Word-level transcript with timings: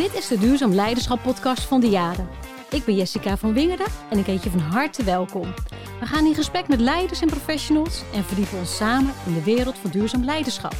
Dit 0.00 0.14
is 0.14 0.28
de 0.28 0.38
Duurzaam 0.38 0.72
Leiderschap 0.72 1.22
podcast 1.22 1.62
van 1.62 1.80
de 1.80 1.88
Jaren. 1.88 2.28
Ik 2.70 2.84
ben 2.84 2.94
Jessica 2.94 3.36
van 3.36 3.52
Wingerden 3.52 3.86
en 4.10 4.18
ik 4.18 4.26
heet 4.26 4.42
je 4.42 4.50
van 4.50 4.60
harte 4.60 5.04
welkom. 5.04 5.54
We 6.00 6.06
gaan 6.06 6.26
in 6.26 6.34
gesprek 6.34 6.68
met 6.68 6.80
leiders 6.80 7.20
en 7.20 7.28
professionals 7.28 8.02
en 8.14 8.24
verdiepen 8.24 8.58
ons 8.58 8.76
samen 8.76 9.12
in 9.26 9.34
de 9.34 9.42
wereld 9.42 9.78
van 9.78 9.90
duurzaam 9.90 10.24
leiderschap. 10.24 10.74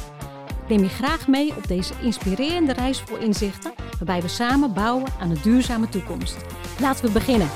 Neem 0.67 0.79
je 0.79 0.89
graag 0.89 1.27
mee 1.27 1.55
op 1.55 1.67
deze 1.67 1.93
inspirerende 2.01 2.73
reis 2.73 2.99
vol 2.99 3.17
inzichten, 3.17 3.73
waarbij 3.97 4.21
we 4.21 4.27
samen 4.27 4.73
bouwen 4.73 5.11
aan 5.19 5.29
een 5.29 5.41
duurzame 5.43 5.89
toekomst. 5.89 6.37
Laten 6.79 7.05
we 7.05 7.11
beginnen. 7.11 7.49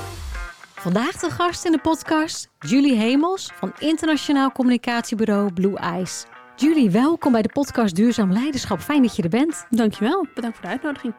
Vandaag 0.74 1.16
de 1.16 1.30
gast 1.30 1.64
in 1.64 1.72
de 1.72 1.80
podcast 1.80 2.48
Julie 2.58 2.96
Hemels 2.96 3.50
van 3.54 3.72
internationaal 3.78 4.52
communicatiebureau 4.52 5.52
Blue 5.52 5.76
Eyes. 5.76 6.26
Julie, 6.56 6.90
welkom 6.90 7.32
bij 7.32 7.42
de 7.42 7.52
podcast 7.52 7.94
Duurzaam 7.94 8.32
Leiderschap. 8.32 8.80
Fijn 8.80 9.02
dat 9.02 9.16
je 9.16 9.22
er 9.22 9.28
bent. 9.28 9.66
Dankjewel, 9.70 10.26
bedankt 10.34 10.56
voor 10.56 10.66
de 10.66 10.72
uitnodiging. 10.72 11.14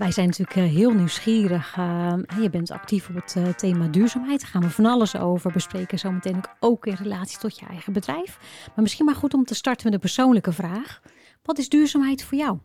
Wij 0.00 0.12
zijn 0.12 0.26
natuurlijk 0.26 0.56
eh, 0.56 0.64
heel 0.64 0.90
nieuwsgierig. 0.90 1.76
Uh, 1.76 2.14
je 2.40 2.50
bent 2.50 2.70
actief 2.70 3.08
op 3.08 3.14
het 3.14 3.34
uh, 3.38 3.48
thema 3.48 3.86
duurzaamheid. 3.86 4.40
Daar 4.40 4.50
gaan 4.50 4.62
we 4.62 4.70
van 4.70 4.86
alles 4.86 5.16
over 5.16 5.52
bespreken. 5.52 5.98
Zometeen 5.98 6.40
ook, 6.60 6.86
in 6.86 6.94
relatie 6.94 7.38
tot 7.38 7.58
je 7.58 7.66
eigen 7.66 7.92
bedrijf. 7.92 8.38
Maar 8.66 8.82
misschien 8.82 9.04
maar 9.04 9.14
goed 9.14 9.34
om 9.34 9.44
te 9.44 9.54
starten 9.54 9.84
met 9.84 9.94
een 9.94 10.00
persoonlijke 10.00 10.52
vraag. 10.52 11.00
Wat 11.42 11.58
is 11.58 11.68
duurzaamheid 11.68 12.24
voor 12.24 12.38
jou? 12.38 12.58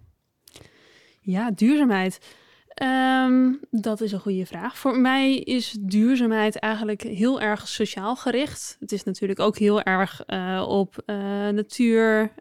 Ja, 1.21 1.52
duurzaamheid. 1.52 2.35
Um, 2.84 3.59
dat 3.71 4.02
is 4.02 4.12
een 4.12 4.20
goede 4.20 4.45
vraag. 4.45 4.77
Voor 4.77 4.99
mij 4.99 5.35
is 5.38 5.77
duurzaamheid 5.79 6.59
eigenlijk 6.59 7.02
heel 7.02 7.41
erg 7.41 7.67
sociaal 7.67 8.15
gericht. 8.15 8.77
Het 8.79 8.91
is 8.91 9.04
natuurlijk 9.04 9.40
ook 9.40 9.57
heel 9.57 9.81
erg 9.81 10.23
uh, 10.27 10.65
op 10.67 11.04
natuur, 11.52 12.31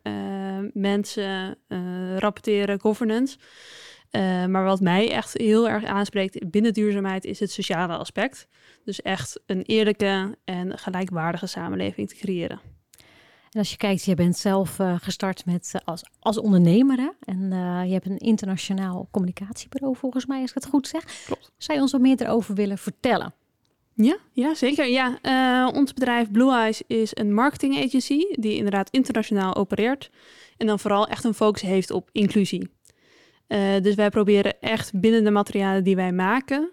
mensen, 0.72 1.58
rapporteren, 2.18 2.80
governance. 2.80 3.36
Maar 4.48 4.64
wat 4.64 4.80
mij 4.80 5.10
echt 5.10 5.38
heel 5.38 5.68
erg 5.68 5.84
aanspreekt 5.84 6.50
binnen 6.50 6.72
duurzaamheid 6.72 7.24
is 7.24 7.40
het 7.40 7.50
sociale 7.50 7.96
aspect. 7.96 8.48
Dus 8.84 9.02
echt 9.02 9.40
een 9.46 9.62
eerlijke 9.62 10.38
en 10.44 10.78
gelijkwaardige 10.78 11.46
samenleving 11.46 12.08
te 12.08 12.14
creëren. 12.14 12.60
En 13.54 13.60
als 13.60 13.70
je 13.70 13.76
kijkt, 13.76 14.04
je 14.04 14.14
bent 14.14 14.36
zelf 14.36 14.78
uh, 14.78 14.94
gestart 15.00 15.46
met, 15.46 15.72
uh, 15.76 15.80
als, 15.84 16.04
als 16.20 16.38
ondernemer. 16.38 16.98
Hè? 16.98 17.08
En 17.20 17.40
uh, 17.40 17.82
je 17.84 17.92
hebt 17.92 18.06
een 18.06 18.18
internationaal 18.18 19.08
communicatiebureau, 19.10 19.96
volgens 19.96 20.26
mij, 20.26 20.40
als 20.40 20.48
ik 20.48 20.54
het 20.54 20.66
goed 20.66 20.88
zeg. 20.88 21.04
Klopt. 21.24 21.52
Zou 21.56 21.76
je 21.76 21.82
ons 21.82 21.92
wat 21.92 22.00
meer 22.00 22.22
erover 22.22 22.54
willen 22.54 22.78
vertellen? 22.78 23.34
Ja, 23.94 24.16
ja 24.32 24.54
zeker. 24.54 24.88
Ja. 24.88 25.18
ons 25.68 25.92
bedrijf 25.92 26.30
Blue 26.30 26.52
Eyes 26.52 26.82
is 26.86 27.10
een 27.14 27.34
marketing 27.34 27.84
agency 27.84 28.26
die 28.30 28.56
inderdaad 28.56 28.90
internationaal 28.90 29.54
opereert. 29.54 30.10
En 30.56 30.66
dan 30.66 30.78
vooral 30.78 31.08
echt 31.08 31.24
een 31.24 31.34
focus 31.34 31.62
heeft 31.62 31.90
op 31.90 32.08
inclusie. 32.12 32.70
Dus 33.82 33.94
wij 33.94 34.10
proberen 34.10 34.60
echt 34.60 35.00
binnen 35.00 35.24
de 35.24 35.30
materialen 35.30 35.84
die 35.84 35.96
wij 35.96 36.12
maken 36.12 36.72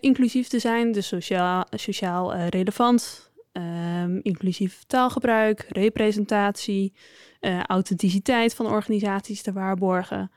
inclusief 0.00 0.48
te 0.48 0.58
zijn. 0.58 0.92
Dus 0.92 1.06
sociaal, 1.06 1.66
sociaal 1.70 2.34
relevant, 2.34 3.28
Um, 3.52 4.20
inclusief 4.22 4.82
taalgebruik, 4.86 5.66
representatie, 5.68 6.94
uh, 7.40 7.62
authenticiteit 7.62 8.54
van 8.54 8.66
organisaties 8.66 9.42
te 9.42 9.52
waarborgen. 9.52 10.30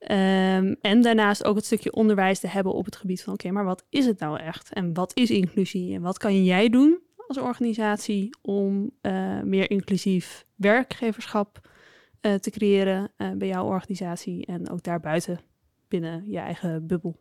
Um, 0.00 0.76
en 0.80 1.02
daarnaast 1.02 1.44
ook 1.44 1.56
het 1.56 1.64
stukje 1.64 1.92
onderwijs 1.92 2.38
te 2.38 2.48
hebben 2.48 2.72
op 2.72 2.84
het 2.84 2.96
gebied 2.96 3.22
van: 3.22 3.32
oké, 3.32 3.50
maar 3.50 3.64
wat 3.64 3.84
is 3.90 4.06
het 4.06 4.18
nou 4.18 4.38
echt? 4.38 4.72
En 4.72 4.94
wat 4.94 5.16
is 5.16 5.30
inclusie? 5.30 5.94
En 5.94 6.02
wat 6.02 6.18
kan 6.18 6.44
jij 6.44 6.68
doen 6.68 6.98
als 7.26 7.38
organisatie 7.38 8.36
om 8.42 8.90
meer 9.44 9.70
inclusief 9.70 10.44
werkgeverschap 10.54 11.68
uh, 12.26 12.34
te 12.34 12.50
creëren 12.50 13.12
bij 13.34 13.48
jouw 13.48 13.64
organisatie 13.64 14.46
en 14.46 14.70
ook 14.70 14.82
daarbuiten 14.82 15.40
binnen 15.88 16.30
je 16.30 16.38
eigen 16.38 16.86
bubbel? 16.86 17.16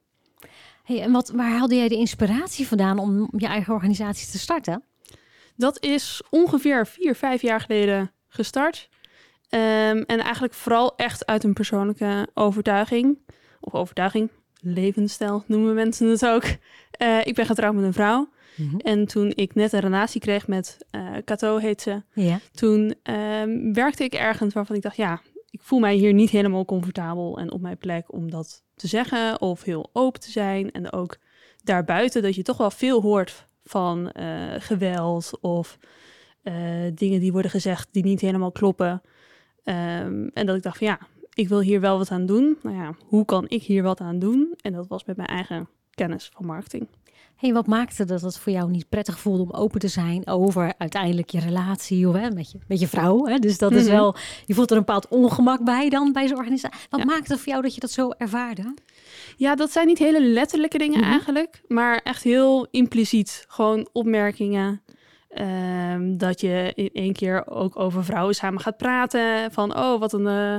Hey, 0.84 1.02
en 1.02 1.12
wat, 1.12 1.30
waar 1.30 1.52
haalde 1.52 1.76
jij 1.76 1.88
de 1.88 1.96
inspiratie 1.96 2.68
vandaan 2.68 3.00
om 3.00 3.30
je 3.38 3.48
eigen 3.48 3.74
organisatie 3.74 4.32
te 4.32 4.40
starten? 4.40 4.84
Dat 5.56 5.84
is 5.84 6.24
ongeveer 6.30 6.88
vier, 6.88 7.16
vijf 7.16 7.42
jaar 7.42 7.62
geleden 7.62 8.12
gestart. 8.28 8.90
Um, 9.50 9.60
en 10.02 10.20
eigenlijk 10.20 10.54
vooral 10.54 10.96
echt 10.96 11.26
uit 11.26 11.44
een 11.44 11.54
persoonlijke 11.54 12.28
overtuiging. 12.34 13.18
Of 13.60 13.74
overtuiging, 13.74 14.30
levensstijl 14.60 15.44
noemen 15.48 15.74
mensen 15.74 16.08
het 16.08 16.26
ook. 16.26 16.44
Uh, 17.02 17.26
ik 17.26 17.36
ben 17.36 17.46
getrouwd 17.46 17.74
met 17.74 17.84
een 17.84 17.94
vrouw. 17.94 18.30
Mm 18.56 18.70
-hmm. 18.70 18.80
En 18.80 19.06
toen 19.06 19.32
ik 19.36 19.56
net 19.56 19.74
een 19.74 19.80
relatie 19.80 20.22
kreeg 20.22 20.48
met 20.48 20.78
uh, 20.92 21.18
Cato, 21.26 21.58
heet 21.58 21.82
ze. 21.82 22.02
Ja. 22.14 22.40
Toen 22.52 22.96
um, 23.04 23.74
werkte 23.74 24.04
ik 24.04 24.14
ergens 24.14 24.54
waarvan 24.54 24.76
ik 24.76 24.82
dacht, 24.82 24.96
ja, 24.96 25.22
ik 25.50 25.62
voel 25.62 25.80
mij 25.80 25.96
hier 25.96 26.14
niet 26.14 26.30
helemaal 26.30 26.66
comfortabel 26.66 27.38
en 27.38 27.52
op 27.52 27.62
mijn 27.62 27.78
plek 27.78 28.14
om 28.14 28.32
dat 28.32 28.64
te 28.76 28.88
zeggen. 28.88 29.42
Of 29.42 29.64
heel 29.64 29.90
open 29.94 30.22
te 30.22 30.32
zijn. 30.32 30.72
En 30.72 30.92
ook 30.92 31.18
daarbuiten 31.64 32.22
dat 32.22 32.36
je 32.36 32.44
toch 32.44 32.58
wel 32.58 32.72
veel 32.72 33.02
hoort 33.02 33.48
van 33.64 34.12
uh, 34.20 34.54
geweld 34.58 35.32
of 35.42 35.78
uh, 36.44 36.54
dingen 36.94 37.20
die 37.20 37.32
worden 37.32 37.52
gezegd 37.52 37.88
die 37.92 38.04
niet 38.04 38.22
helemaal 38.22 38.52
kloppen. 38.52 39.02
Um, 39.64 40.30
en 40.34 40.46
dat 40.46 40.56
ik 40.56 40.64
dacht 40.64 40.78
van 40.78 40.88
ja, 40.88 41.00
ik 41.34 41.48
wil 41.48 41.60
hier 41.60 41.82
wel 41.82 41.98
wat 41.98 42.12
aan 42.12 42.26
doen. 42.26 42.58
Nou 42.62 42.76
ja, 42.76 42.96
hoe 43.06 43.26
kan 43.26 43.46
ik 43.48 43.64
hier 43.64 43.84
wat 43.84 44.00
aan 44.00 44.20
doen? 44.20 44.54
En 44.62 44.74
dat 44.74 44.88
was 44.88 45.06
met 45.06 45.18
mijn 45.18 45.30
eigen 45.30 45.70
kennis 45.90 46.30
van 46.34 46.46
marketing. 46.46 46.88
Hey, 47.36 47.54
wat 47.54 47.68
maakte 47.68 48.06
dat 48.06 48.22
het 48.22 48.38
voor 48.38 48.52
jou 48.52 48.72
niet 48.72 48.90
prettig 48.90 49.20
voelde 49.20 49.44
om 49.44 49.52
open 49.52 49.80
te 49.80 49.88
zijn 49.88 50.28
over 50.28 50.74
uiteindelijk 50.78 51.30
je 51.30 51.40
relatie 51.40 52.08
of, 52.08 52.16
hè, 52.16 52.32
met, 52.32 52.52
je, 52.52 52.60
met 52.68 52.80
je 52.80 52.88
vrouw? 52.88 53.26
Hè? 53.26 53.38
Dus 53.38 53.58
dat 53.58 53.70
mm 53.70 53.78
-hmm. 53.78 53.86
is 53.86 53.92
wel, 53.92 54.16
je 54.46 54.54
voelt 54.54 54.72
er 54.72 54.78
een 54.78 54.84
bepaald 54.86 55.08
ongemak 55.08 55.64
bij 55.64 55.90
dan 55.90 56.12
bij 56.12 56.28
zo'n 56.28 56.38
organisatie. 56.38 56.88
Wat 56.90 57.00
ja. 57.00 57.06
maakte 57.06 57.32
het 57.32 57.42
voor 57.42 57.52
jou 57.52 57.62
dat 57.62 57.74
je 57.74 57.80
dat 57.80 57.92
zo 57.92 58.10
ervaarde? 58.10 58.74
Ja, 59.38 59.56
dat 59.56 59.72
zijn 59.72 59.88
niet 59.88 59.98
hele 59.98 60.22
letterlijke 60.22 60.78
dingen 60.78 60.98
mm 60.98 61.04
-hmm. 61.04 61.12
eigenlijk, 61.12 61.62
maar 61.68 62.02
echt 62.04 62.24
heel 62.24 62.68
impliciet. 62.72 63.46
Gewoon 63.48 63.88
opmerkingen. 63.92 64.82
Um, 65.94 66.18
dat 66.18 66.42
je 66.42 66.72
in 66.76 66.90
één 66.94 67.14
keer 67.14 67.48
ook 67.48 67.80
over 67.80 68.06
vrouwen 68.06 68.36
samen 68.36 68.62
gaat 68.62 68.78
praten. 68.78 69.52
Van, 69.52 69.78
oh, 69.78 70.00
wat 70.00 70.14
een... 70.14 70.26
Uh, 70.28 70.56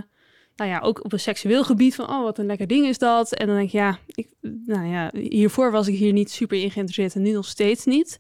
nou 0.57 0.71
ja, 0.71 0.81
ook 0.81 1.05
op 1.05 1.13
een 1.13 1.21
seksueel 1.21 1.65
gebied 1.65 1.95
van, 1.95 2.09
oh, 2.09 2.23
wat 2.23 2.39
een 2.39 2.47
lekker 2.47 2.67
ding 2.67 2.87
is 2.87 2.99
dat. 2.99 3.35
En 3.35 3.47
dan 3.47 3.57
denk 3.57 3.71
je, 3.71 3.79
ja, 3.79 3.99
ik, 4.07 4.29
nou 4.41 4.87
ja, 4.87 5.11
hiervoor 5.13 5.71
was 5.71 5.89
ik 5.89 5.99
hier 5.99 6.13
niet 6.13 6.31
super 6.31 6.63
in 6.63 6.71
geïnteresseerd 6.71 7.15
en 7.15 7.23
nu 7.23 7.33
nog 7.33 7.47
steeds 7.47 7.85
niet. 7.85 8.19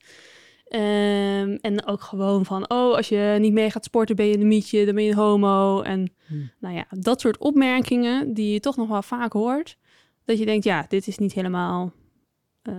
Um, 0.68 1.54
en 1.54 1.86
ook 1.86 2.00
gewoon 2.00 2.44
van, 2.44 2.70
oh, 2.70 2.94
als 2.94 3.08
je 3.08 3.36
niet 3.40 3.52
mee 3.52 3.70
gaat 3.70 3.84
sporten, 3.84 4.16
ben 4.16 4.26
je 4.26 4.38
een 4.38 4.48
mietje, 4.48 4.84
dan 4.84 4.94
ben 4.94 5.04
je 5.04 5.10
een 5.10 5.16
homo. 5.16 5.82
En 5.82 6.12
hmm. 6.26 6.50
nou 6.60 6.74
ja, 6.74 6.86
dat 6.90 7.20
soort 7.20 7.38
opmerkingen 7.38 8.34
die 8.34 8.52
je 8.52 8.60
toch 8.60 8.76
nog 8.76 8.88
wel 8.88 9.02
vaak 9.02 9.32
hoort. 9.32 9.76
Dat 10.24 10.38
je 10.38 10.44
denkt, 10.44 10.64
ja, 10.64 10.86
dit 10.88 11.06
is 11.06 11.18
niet 11.18 11.32
helemaal 11.32 11.92
uh, 12.62 12.74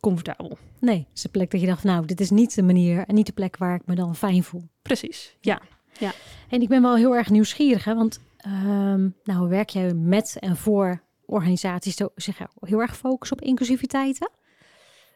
comfortabel. 0.00 0.58
Nee, 0.78 0.98
het 0.98 1.18
is 1.18 1.24
een 1.24 1.30
plek 1.30 1.50
dat 1.50 1.60
je 1.60 1.66
dacht, 1.66 1.84
nou, 1.84 2.06
dit 2.06 2.20
is 2.20 2.30
niet 2.30 2.54
de 2.54 2.62
manier 2.62 3.04
en 3.06 3.14
niet 3.14 3.26
de 3.26 3.32
plek 3.32 3.56
waar 3.56 3.74
ik 3.74 3.86
me 3.86 3.94
dan 3.94 4.16
fijn 4.16 4.42
voel. 4.42 4.68
Precies, 4.82 5.36
ja. 5.40 5.60
ja. 5.98 6.12
En 6.48 6.62
ik 6.62 6.68
ben 6.68 6.82
wel 6.82 6.96
heel 6.96 7.16
erg 7.16 7.30
nieuwsgierig, 7.30 7.84
hè, 7.84 7.94
want 7.94 8.20
um, 8.46 9.16
nou 9.24 9.48
werk 9.48 9.68
jij 9.68 9.94
met 9.94 10.36
en 10.40 10.56
voor 10.56 11.02
organisaties 11.26 11.96
die 11.96 12.06
zich 12.14 12.38
heel 12.60 12.80
erg 12.80 12.96
focussen 12.96 13.36
op 13.36 13.44
inclusiviteit. 13.44 14.30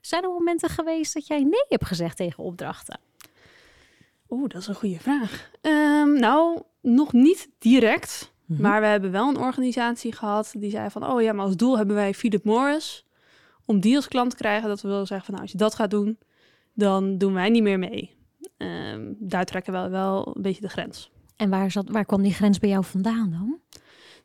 Zijn 0.00 0.22
er 0.22 0.28
momenten 0.28 0.68
geweest 0.68 1.14
dat 1.14 1.26
jij 1.26 1.42
nee 1.42 1.64
hebt 1.68 1.84
gezegd 1.84 2.16
tegen 2.16 2.44
opdrachten? 2.44 3.00
Oeh, 4.28 4.48
dat 4.48 4.60
is 4.60 4.66
een 4.66 4.74
goede 4.74 4.98
vraag. 4.98 5.50
Um, 5.60 6.18
nou, 6.18 6.62
nog 6.80 7.12
niet 7.12 7.50
direct. 7.58 8.32
Mm 8.44 8.56
-hmm. 8.56 8.64
Maar 8.64 8.80
we 8.80 8.86
hebben 8.86 9.10
wel 9.10 9.28
een 9.28 9.38
organisatie 9.38 10.12
gehad 10.12 10.54
die 10.58 10.70
zei 10.70 10.90
van... 10.90 11.06
oh 11.06 11.22
ja, 11.22 11.32
maar 11.32 11.44
als 11.44 11.56
doel 11.56 11.76
hebben 11.76 11.96
wij 11.96 12.14
Philip 12.14 12.44
Morris... 12.44 13.06
om 13.64 13.80
die 13.80 13.96
als 13.96 14.08
klant 14.08 14.30
te 14.30 14.36
krijgen. 14.36 14.68
Dat 14.68 14.80
we 14.80 14.88
willen 14.88 15.06
zeggen 15.06 15.26
van 15.26 15.34
nou, 15.34 15.46
als 15.46 15.52
je 15.52 15.58
dat 15.58 15.74
gaat 15.74 15.90
doen... 15.90 16.18
dan 16.74 17.18
doen 17.18 17.32
wij 17.32 17.48
niet 17.48 17.62
meer 17.62 17.78
mee. 17.78 18.14
Um, 18.56 19.16
daar 19.18 19.44
trekken 19.44 19.72
we 19.72 19.88
wel 19.88 20.32
een 20.36 20.42
beetje 20.42 20.60
de 20.60 20.68
grens. 20.68 21.10
En 21.36 21.50
waar, 21.50 21.70
zat, 21.70 21.88
waar 21.88 22.04
kwam 22.04 22.22
die 22.22 22.34
grens 22.34 22.58
bij 22.58 22.68
jou 22.68 22.84
vandaan 22.84 23.30
dan? 23.30 23.60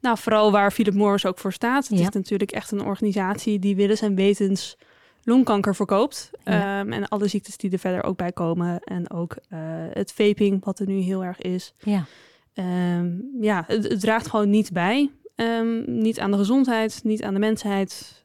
Nou, 0.02 0.18
vooral 0.18 0.52
waar 0.52 0.72
Philip 0.72 0.94
Morris 0.94 1.26
ook 1.26 1.38
voor 1.38 1.54
staat. 1.54 1.88
Het 1.88 2.00
ja. 2.00 2.08
is 2.08 2.14
natuurlijk 2.14 2.52
echt 2.52 2.72
een 2.72 2.84
organisatie 2.84 3.60
die 3.60 3.76
willens 3.76 4.02
en 4.02 4.16
wetens 4.16 4.78
longkanker 5.24 5.76
verkoopt. 5.76 6.30
Ja. 6.44 6.80
Um, 6.80 6.94
en 6.94 7.08
alle 7.08 7.28
ziektes 7.28 7.58
die 7.58 7.72
er 7.72 7.80
verder 7.80 8.04
ook 8.04 8.18
bij 8.18 8.32
komen. 8.32 8.80
En 8.80 9.12
ook 9.12 9.38
uh, 9.50 9.60
het 9.92 10.14
vaping, 10.14 10.66
wat 10.66 10.80
er 10.80 10.88
nu 10.88 11.00
heel 11.00 11.24
erg 11.24 11.42
is. 11.42 11.74
Ja, 11.80 12.06
um, 12.54 13.38
ja 13.40 13.64
het, 13.68 13.90
het, 13.90 14.00
draagt 14.00 14.28
gewoon 14.28 14.50
niet 14.50 14.72
bij. 14.72 15.10
Um, 15.36 16.02
niet 16.02 16.20
aan 16.20 16.32
de 16.32 16.38
gezondheid, 16.38 17.00
niet 17.04 17.24
aan 17.24 17.34
de 17.34 17.40
mensheid. 17.40 18.24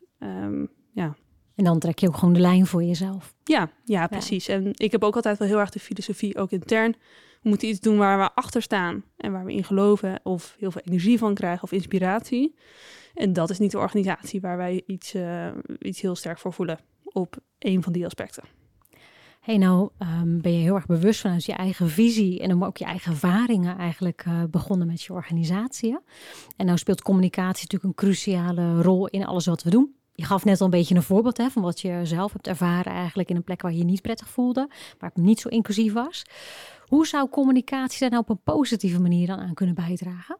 ja. 0.92 1.16
En 1.54 1.64
dan 1.64 1.78
trek 1.78 1.98
je 1.98 2.08
ook 2.08 2.16
gewoon 2.16 2.34
de 2.34 2.40
lijn 2.40 2.66
voor 2.66 2.84
jezelf. 2.84 3.34
Ja, 3.44 3.70
ja, 3.84 4.06
precies. 4.06 4.46
Ja. 4.46 4.54
En 4.54 4.70
ik 4.74 4.92
heb 4.92 5.04
ook 5.04 5.14
altijd 5.14 5.38
wel 5.38 5.48
heel 5.48 5.58
erg 5.58 5.70
de 5.70 5.78
filosofie, 5.78 6.38
ook 6.38 6.50
intern. 6.50 6.94
We 7.46 7.52
moeten 7.52 7.70
iets 7.70 7.80
doen 7.80 7.96
waar 7.96 8.18
we 8.18 8.34
achter 8.34 8.62
staan 8.62 9.04
en 9.16 9.32
waar 9.32 9.44
we 9.44 9.52
in 9.52 9.64
geloven 9.64 10.20
of 10.22 10.56
heel 10.58 10.70
veel 10.70 10.82
energie 10.84 11.18
van 11.18 11.34
krijgen 11.34 11.62
of 11.62 11.72
inspiratie. 11.72 12.54
En 13.14 13.32
dat 13.32 13.50
is 13.50 13.58
niet 13.58 13.70
de 13.70 13.78
organisatie 13.78 14.40
waar 14.40 14.56
wij 14.56 14.82
iets, 14.86 15.14
uh, 15.14 15.46
iets 15.78 16.00
heel 16.00 16.14
sterk 16.14 16.38
voor 16.38 16.52
voelen 16.52 16.78
op 17.02 17.36
een 17.58 17.82
van 17.82 17.92
die 17.92 18.04
aspecten. 18.04 18.42
Hey, 19.40 19.56
nou 19.56 19.90
ehm, 19.98 20.40
ben 20.40 20.52
je 20.52 20.62
heel 20.62 20.74
erg 20.74 20.86
bewust 20.86 21.20
vanuit 21.20 21.44
je 21.44 21.52
eigen 21.52 21.88
visie 21.88 22.40
en 22.40 22.64
ook 22.64 22.76
je 22.76 22.84
eigen 22.84 23.12
ervaringen 23.12 23.78
eigenlijk 23.78 24.24
uh, 24.28 24.42
begonnen 24.50 24.86
met 24.86 25.02
je 25.02 25.12
organisatie. 25.12 25.98
En 26.56 26.66
nou 26.66 26.78
speelt 26.78 27.02
communicatie 27.02 27.62
natuurlijk 27.62 27.84
een 27.84 28.06
cruciale 28.06 28.82
rol 28.82 29.06
in 29.06 29.26
alles 29.26 29.46
wat 29.46 29.62
we 29.62 29.70
doen. 29.70 29.94
Je 30.12 30.24
gaf 30.24 30.44
net 30.44 30.60
al 30.60 30.64
een 30.64 30.70
beetje 30.70 30.94
een 30.94 31.02
voorbeeld 31.02 31.36
hè, 31.36 31.50
van 31.50 31.62
wat 31.62 31.80
je 31.80 32.00
zelf 32.02 32.32
hebt 32.32 32.46
ervaren 32.46 32.92
eigenlijk 32.92 33.30
in 33.30 33.36
een 33.36 33.44
plek 33.44 33.62
waar 33.62 33.72
je 33.72 33.78
je 33.78 33.84
niet 33.84 34.02
prettig 34.02 34.28
voelde, 34.28 34.68
waar 34.98 35.10
het 35.14 35.24
niet 35.24 35.40
zo 35.40 35.48
inclusief 35.48 35.92
was. 35.92 36.24
Hoe 36.86 37.06
zou 37.06 37.28
communicatie 37.28 38.00
daar 38.00 38.10
nou 38.10 38.22
op 38.22 38.28
een 38.28 38.54
positieve 38.54 39.00
manier 39.00 39.26
dan 39.26 39.38
aan 39.38 39.54
kunnen 39.54 39.74
bijdragen? 39.74 40.38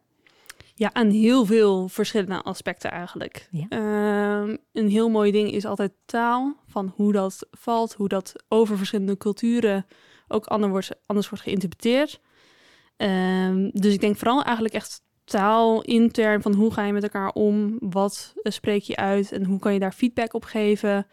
Ja, 0.74 0.90
aan 0.92 1.10
heel 1.10 1.44
veel 1.44 1.88
verschillende 1.88 2.42
aspecten 2.42 2.90
eigenlijk. 2.90 3.48
Ehm, 3.68 4.56
een 4.72 4.88
heel 4.88 5.08
mooi 5.08 5.32
ding 5.32 5.52
is 5.52 5.64
altijd 5.64 5.92
taal, 6.04 6.56
van 6.66 6.92
hoe 6.96 7.12
dat 7.12 7.46
valt, 7.50 7.94
hoe 7.94 8.08
dat 8.08 8.44
over 8.48 8.76
verschillende 8.76 9.16
culturen 9.16 9.86
ook 10.28 10.46
anders 10.46 10.72
wordt, 10.72 11.02
anders 11.06 11.28
wordt 11.28 11.44
geïnterpreteerd. 11.44 12.20
Ehm, 12.96 13.70
dus 13.72 13.94
ik 13.94 14.00
denk 14.00 14.16
vooral 14.16 14.42
eigenlijk 14.42 14.74
echt 14.74 15.02
taal 15.24 15.82
intern 15.82 16.42
van 16.42 16.54
hoe 16.54 16.72
ga 16.72 16.84
je 16.84 16.92
met 16.92 17.02
elkaar 17.02 17.30
om, 17.30 17.76
wat 17.80 18.34
uh, 18.42 18.52
spreek 18.52 18.82
je 18.82 18.96
uit 18.96 19.32
en 19.32 19.44
hoe 19.44 19.58
kan 19.58 19.72
je 19.72 19.78
daar 19.78 19.92
feedback 19.92 20.34
op 20.34 20.44
geven. 20.44 21.06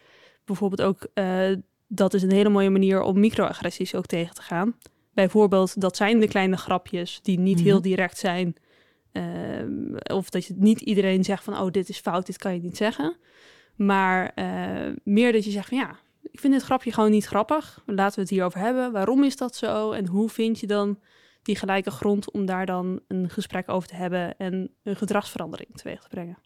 Bijvoorbeeld 0.44 0.82
ook, 0.82 1.06
uh, 1.14 1.56
dat 1.86 2.14
is 2.14 2.22
een 2.22 2.32
hele 2.32 2.48
mooie 2.48 2.70
manier 2.70 3.02
om 3.02 3.20
microagressies 3.20 3.94
ook 3.94 4.06
tegen 4.06 4.34
te 4.34 4.42
gaan. 4.42 4.76
Bijvoorbeeld, 5.14 5.80
dat 5.80 5.96
zijn 5.96 6.20
de 6.20 6.28
kleine 6.28 6.56
grapjes 6.56 7.20
die 7.22 7.38
niet 7.38 7.60
heel 7.60 7.78
mhm. 7.78 7.82
direct 7.82 8.18
zijn. 8.18 8.56
Uh, 9.12 9.96
of 10.14 10.30
dat 10.30 10.46
je 10.46 10.54
niet 10.56 10.80
iedereen 10.80 11.24
zegt 11.24 11.44
van, 11.44 11.58
oh, 11.58 11.70
dit 11.70 11.88
is 11.88 11.98
fout, 11.98 12.26
dit 12.26 12.38
kan 12.38 12.54
je 12.54 12.60
niet 12.60 12.76
zeggen. 12.76 13.16
Maar 13.76 14.32
uh, 14.34 14.96
meer 15.04 15.32
dat 15.32 15.44
je 15.44 15.50
zegt 15.50 15.68
van, 15.68 15.78
ja, 15.78 15.98
ik 16.22 16.40
vind 16.40 16.52
dit 16.52 16.62
grapje 16.62 16.92
gewoon 16.92 17.10
niet 17.10 17.26
grappig. 17.26 17.82
Laten 17.86 18.14
we 18.14 18.20
het 18.20 18.30
hierover 18.30 18.60
hebben. 18.60 18.92
Waarom 18.92 19.24
is 19.24 19.36
dat 19.36 19.56
zo? 19.56 19.90
En 19.90 20.06
hoe 20.06 20.28
vind 20.28 20.60
je 20.60 20.66
dan 20.66 20.98
die 21.42 21.56
gelijke 21.56 21.90
grond 21.90 22.30
om 22.30 22.46
daar 22.46 22.66
dan 22.66 23.00
een 23.08 23.30
gesprek 23.30 23.68
over 23.68 23.88
te 23.88 23.94
hebben 23.94 24.36
en 24.38 24.70
een 24.82 24.96
gedragsverandering 24.96 25.76
teweeg 25.76 26.02
te 26.02 26.08
brengen? 26.08 26.38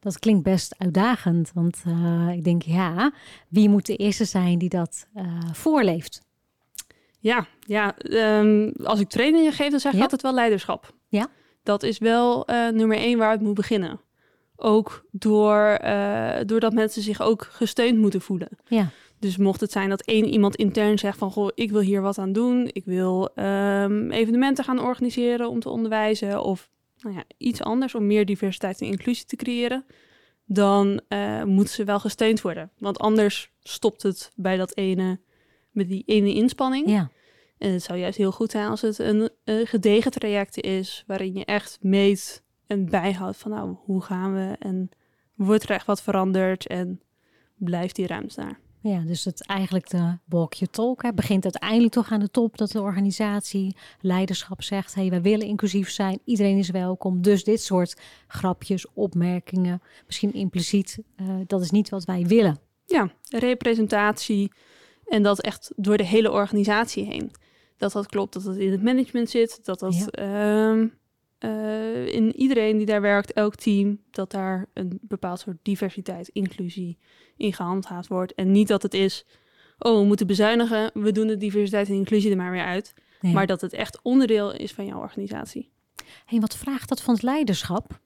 Dat 0.00 0.18
klinkt 0.18 0.42
best 0.42 0.74
uitdagend, 0.78 1.50
want 1.54 1.82
uh, 1.86 2.28
ik 2.32 2.44
denk, 2.44 2.62
ja, 2.62 3.12
wie 3.48 3.68
moet 3.68 3.86
de 3.86 3.96
eerste 3.96 4.24
zijn 4.24 4.58
die 4.58 4.68
dat 4.68 5.08
voorleeft? 5.52 6.25
Ja, 7.26 7.46
ja 7.60 7.94
um, 8.38 8.72
als 8.84 9.00
ik 9.00 9.08
trainingen 9.08 9.52
geef, 9.52 9.70
dan 9.70 9.80
zeg 9.80 9.92
ik 9.92 10.00
altijd 10.00 10.22
wel 10.22 10.34
leiderschap. 10.34 10.94
Ja. 11.08 11.26
Dat 11.62 11.82
is 11.82 11.98
wel 11.98 12.50
uh, 12.50 12.68
nummer 12.68 12.96
één 12.96 13.18
waar 13.18 13.30
het 13.30 13.40
moet 13.40 13.54
beginnen. 13.54 14.00
Ook 14.56 15.04
door, 15.10 15.78
uh, 15.84 16.36
doordat 16.46 16.72
mensen 16.72 17.02
zich 17.02 17.22
ook 17.22 17.48
gesteund 17.50 17.98
moeten 17.98 18.20
voelen. 18.20 18.48
Ja. 18.66 18.90
Dus 19.18 19.36
mocht 19.36 19.60
het 19.60 19.72
zijn 19.72 19.88
dat 19.88 20.02
één 20.02 20.24
iemand 20.24 20.56
intern 20.56 20.98
zegt 20.98 21.18
van... 21.18 21.30
goh, 21.30 21.48
ik 21.54 21.70
wil 21.70 21.80
hier 21.80 22.00
wat 22.00 22.18
aan 22.18 22.32
doen. 22.32 22.70
Ik 22.72 22.84
wil 22.84 23.28
um, 23.34 24.10
evenementen 24.10 24.64
gaan 24.64 24.80
organiseren 24.80 25.48
om 25.48 25.60
te 25.60 25.68
onderwijzen... 25.68 26.42
of 26.42 26.70
nou 26.98 27.14
ja, 27.14 27.24
iets 27.38 27.62
anders 27.62 27.94
om 27.94 28.06
meer 28.06 28.26
diversiteit 28.26 28.80
en 28.80 28.86
inclusie 28.86 29.26
te 29.26 29.36
creëren... 29.36 29.84
dan 30.44 31.00
uh, 31.08 31.42
moeten 31.42 31.74
ze 31.74 31.84
wel 31.84 32.00
gesteund 32.00 32.40
worden. 32.40 32.70
Want 32.78 32.98
anders 32.98 33.50
stopt 33.62 34.02
het 34.02 34.32
bij 34.36 34.56
dat 34.56 34.76
ene 34.76 35.20
met 35.70 35.88
die 35.88 36.02
ene 36.06 36.34
inspanning. 36.34 36.88
Ja. 36.90 37.10
En 37.58 37.72
het 37.72 37.82
zou 37.82 37.98
juist 37.98 38.18
heel 38.18 38.32
goed 38.32 38.50
zijn 38.50 38.68
als 38.68 38.80
het 38.80 38.98
een, 38.98 39.30
een 39.44 39.66
gedegen 39.66 40.10
traject 40.10 40.60
is, 40.60 41.04
waarin 41.06 41.34
je 41.34 41.44
echt 41.44 41.78
meet 41.80 42.42
en 42.66 42.90
bijhoudt 42.90 43.36
van 43.36 43.50
nou, 43.50 43.76
hoe 43.84 44.02
gaan 44.02 44.34
we 44.34 44.56
en 44.58 44.90
wordt 45.34 45.62
er 45.62 45.70
echt 45.70 45.86
wat 45.86 46.02
veranderd 46.02 46.66
en 46.66 47.00
blijft 47.56 47.96
die 47.96 48.06
ruimte 48.06 48.40
daar. 48.40 48.58
Ja, 48.80 49.00
dus 49.00 49.24
het 49.24 49.46
eigenlijk 49.46 49.90
de 49.90 50.18
walk 50.24 50.52
your 50.52 50.72
talk 50.72 51.02
hè, 51.02 51.12
begint 51.12 51.44
uiteindelijk 51.44 51.92
toch 51.92 52.10
aan 52.10 52.20
de 52.20 52.30
top 52.30 52.56
dat 52.56 52.70
de 52.70 52.80
organisatie 52.80 53.76
leiderschap 54.00 54.62
zegt: 54.62 54.94
hey, 54.94 55.10
wij 55.10 55.22
willen 55.22 55.46
inclusief 55.46 55.90
zijn, 55.90 56.18
iedereen 56.24 56.58
is 56.58 56.70
welkom. 56.70 57.22
Dus 57.22 57.44
dit 57.44 57.62
soort 57.62 58.00
grapjes, 58.26 58.86
opmerkingen, 58.92 59.82
misschien 60.06 60.32
impliciet, 60.32 60.98
uh, 61.16 61.28
dat 61.46 61.60
is 61.60 61.70
niet 61.70 61.88
wat 61.88 62.04
wij 62.04 62.26
willen. 62.26 62.58
Ja, 62.84 63.10
representatie, 63.28 64.52
en 65.06 65.22
dat 65.22 65.40
echt 65.40 65.72
door 65.76 65.96
de 65.96 66.04
hele 66.04 66.30
organisatie 66.30 67.04
heen. 67.04 67.30
Dat 67.76 67.92
dat 67.92 68.06
klopt, 68.06 68.32
dat 68.32 68.44
het 68.44 68.56
in 68.56 68.70
het 68.70 68.82
management 68.82 69.30
zit, 69.30 69.64
dat 69.64 69.78
dat 69.78 70.10
ehm, 70.10 70.86
eh, 71.38 72.06
in 72.06 72.36
iedereen 72.36 72.76
die 72.76 72.86
daar 72.86 73.00
werkt, 73.00 73.32
elk 73.32 73.54
team, 73.54 74.00
dat 74.10 74.30
daar 74.30 74.66
een 74.72 74.98
bepaald 75.02 75.40
soort 75.40 75.56
diversiteit, 75.62 76.28
inclusie 76.28 76.98
in 77.36 77.52
gehandhaafd 77.52 78.08
wordt. 78.08 78.34
En 78.34 78.50
niet 78.50 78.68
dat 78.68 78.82
het 78.82 78.94
is, 78.94 79.26
oh, 79.78 79.98
we 79.98 80.04
moeten 80.04 80.26
bezuinigen, 80.26 80.90
we 80.94 81.12
doen 81.12 81.26
de 81.26 81.36
diversiteit 81.36 81.88
en 81.88 81.94
inclusie 81.94 82.30
er 82.30 82.36
maar 82.36 82.50
weer 82.50 82.64
uit. 82.64 82.94
Maar 83.20 83.46
dat 83.46 83.60
het 83.60 83.72
echt 83.72 83.98
onderdeel 84.02 84.54
is 84.54 84.72
van 84.72 84.86
jouw 84.86 85.00
organisatie. 85.00 85.70
Hey, 86.24 86.40
wat 86.40 86.56
vraagt 86.56 86.88
dat 86.88 87.02
van 87.02 87.14
het 87.14 87.22
leiderschap? 87.22 88.00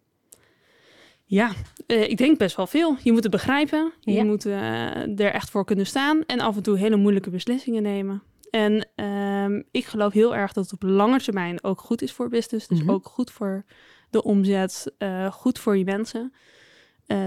Ja, 1.24 1.52
uh, 1.86 2.02
ik 2.02 2.16
denk 2.16 2.38
best 2.38 2.56
wel 2.56 2.66
veel. 2.66 2.96
Je 3.02 3.12
moet 3.12 3.22
het 3.22 3.32
begrijpen. 3.32 3.92
Je 4.00 4.24
moet 4.24 4.46
uh, 4.46 5.20
er 5.20 5.32
echt 5.32 5.50
voor 5.50 5.64
kunnen 5.64 5.86
staan. 5.86 6.24
En 6.26 6.40
af 6.40 6.56
en 6.56 6.62
toe 6.62 6.78
hele 6.78 6.96
moeilijke 6.96 7.30
beslissingen 7.30 7.82
nemen. 7.82 8.22
En 8.50 8.88
uh, 8.96 9.62
ik 9.70 9.84
geloof 9.84 10.12
heel 10.12 10.36
erg 10.36 10.52
dat 10.52 10.64
het 10.64 10.72
op 10.72 10.82
lange 10.82 11.20
termijn 11.20 11.64
ook 11.64 11.80
goed 11.80 12.02
is 12.02 12.12
voor 12.12 12.28
business. 12.28 12.68
Dus 12.68 12.82
mm 12.82 12.90
ook 12.90 13.06
goed 13.06 13.30
voor 13.30 13.64
de 14.10 14.22
omzet, 14.22 14.92
uh, 14.98 15.32
goed 15.32 15.58
voor 15.58 15.76
je 15.76 15.84
mensen. 15.84 16.32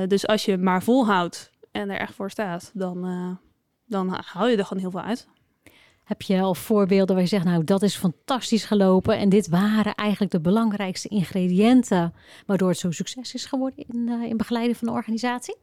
dus 0.07 0.27
als 0.27 0.45
je 0.45 0.57
maar 0.57 0.83
volhoudt 0.83 1.51
en 1.71 1.89
er 1.89 1.99
echt 1.99 2.13
voor 2.13 2.31
staat, 2.31 2.71
dan, 2.73 3.39
dan 3.85 4.19
haal 4.25 4.47
je 4.47 4.57
er 4.57 4.65
gewoon 4.65 4.81
heel 4.81 4.91
veel 4.91 5.01
uit. 5.01 5.27
Heb 6.03 6.21
je 6.21 6.41
al 6.41 6.55
voorbeelden 6.55 7.15
waar 7.15 7.23
je 7.23 7.29
zegt, 7.29 7.45
nou 7.45 7.63
dat 7.63 7.81
is 7.81 7.95
fantastisch 7.95 8.65
gelopen 8.65 9.17
en 9.17 9.29
dit 9.29 9.47
waren 9.47 9.95
eigenlijk 9.95 10.31
de 10.31 10.41
belangrijkste 10.41 11.07
ingrediënten 11.07 12.13
waardoor 12.45 12.69
het 12.69 12.77
zo 12.77 12.91
succes 12.91 13.33
is 13.33 13.45
geworden 13.45 13.85
in, 13.87 14.07
uh, 14.07 14.23
in 14.23 14.37
begeleiden 14.37 14.75
van 14.75 14.87
de 14.87 14.93
organisatie? 14.93 15.55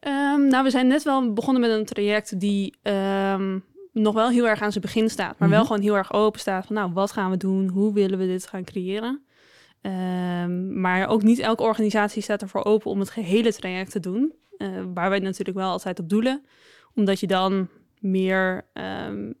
Um, 0.00 0.48
nou, 0.48 0.64
we 0.64 0.70
zijn 0.70 0.86
net 0.86 1.02
wel 1.02 1.32
begonnen 1.32 1.62
met 1.62 1.70
een 1.70 1.84
traject 1.84 2.40
die 2.40 2.76
um, 2.82 3.64
nog 3.94 4.14
wel 4.14 4.30
heel 4.30 4.48
erg 4.48 4.62
aan 4.62 4.72
zijn 4.72 4.84
begin 4.84 5.10
staat, 5.10 5.38
maar 5.38 5.48
wel 5.48 5.58
mhm. 5.58 5.66
gewoon 5.66 5.82
heel 5.82 5.96
erg 5.96 6.12
open 6.12 6.40
staat 6.40 6.66
van, 6.66 6.76
nou, 6.76 6.92
wat 6.92 7.12
gaan 7.12 7.30
we 7.30 7.36
doen? 7.36 7.68
Hoe 7.68 7.92
willen 7.92 8.18
we 8.18 8.26
dit 8.26 8.46
gaan 8.46 8.64
creëren? 8.64 9.22
Um, 9.82 10.80
maar 10.80 11.08
ook 11.08 11.22
niet 11.22 11.38
elke 11.38 11.62
organisatie 11.62 12.22
staat 12.22 12.42
ervoor 12.42 12.64
open 12.64 12.90
om 12.90 12.98
het 12.98 13.10
gehele 13.10 13.52
traject 13.52 13.90
te 13.90 14.00
doen, 14.00 14.32
uh, 14.58 14.68
waar 14.94 15.10
wij 15.10 15.18
natuurlijk 15.18 15.56
wel 15.56 15.70
altijd 15.70 15.98
op 15.98 16.08
doelen, 16.08 16.44
omdat 16.94 17.20
je 17.20 17.26
dan 17.26 17.68
meer, 18.00 18.66
um, 19.06 19.34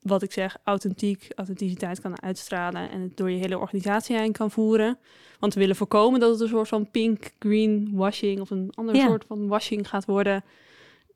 wat 0.00 0.22
ik 0.22 0.32
zeg, 0.32 0.56
authentiek, 0.64 1.28
authenticiteit 1.34 2.00
kan 2.00 2.22
uitstralen 2.22 2.90
en 2.90 3.00
het 3.00 3.16
door 3.16 3.30
je 3.30 3.38
hele 3.38 3.58
organisatie 3.58 4.16
heen 4.16 4.32
kan 4.32 4.50
voeren. 4.50 4.98
Want 5.38 5.54
we 5.54 5.60
willen 5.60 5.76
voorkomen 5.76 6.20
dat 6.20 6.30
het 6.30 6.40
een 6.40 6.48
soort 6.48 6.68
van 6.68 6.90
pink-green 6.90 7.90
washing 7.92 8.40
of 8.40 8.50
een 8.50 8.72
ander 8.74 8.96
soort 8.96 9.24
van 9.28 9.48
washing 9.48 9.88
gaat 9.88 10.04
worden 10.04 10.44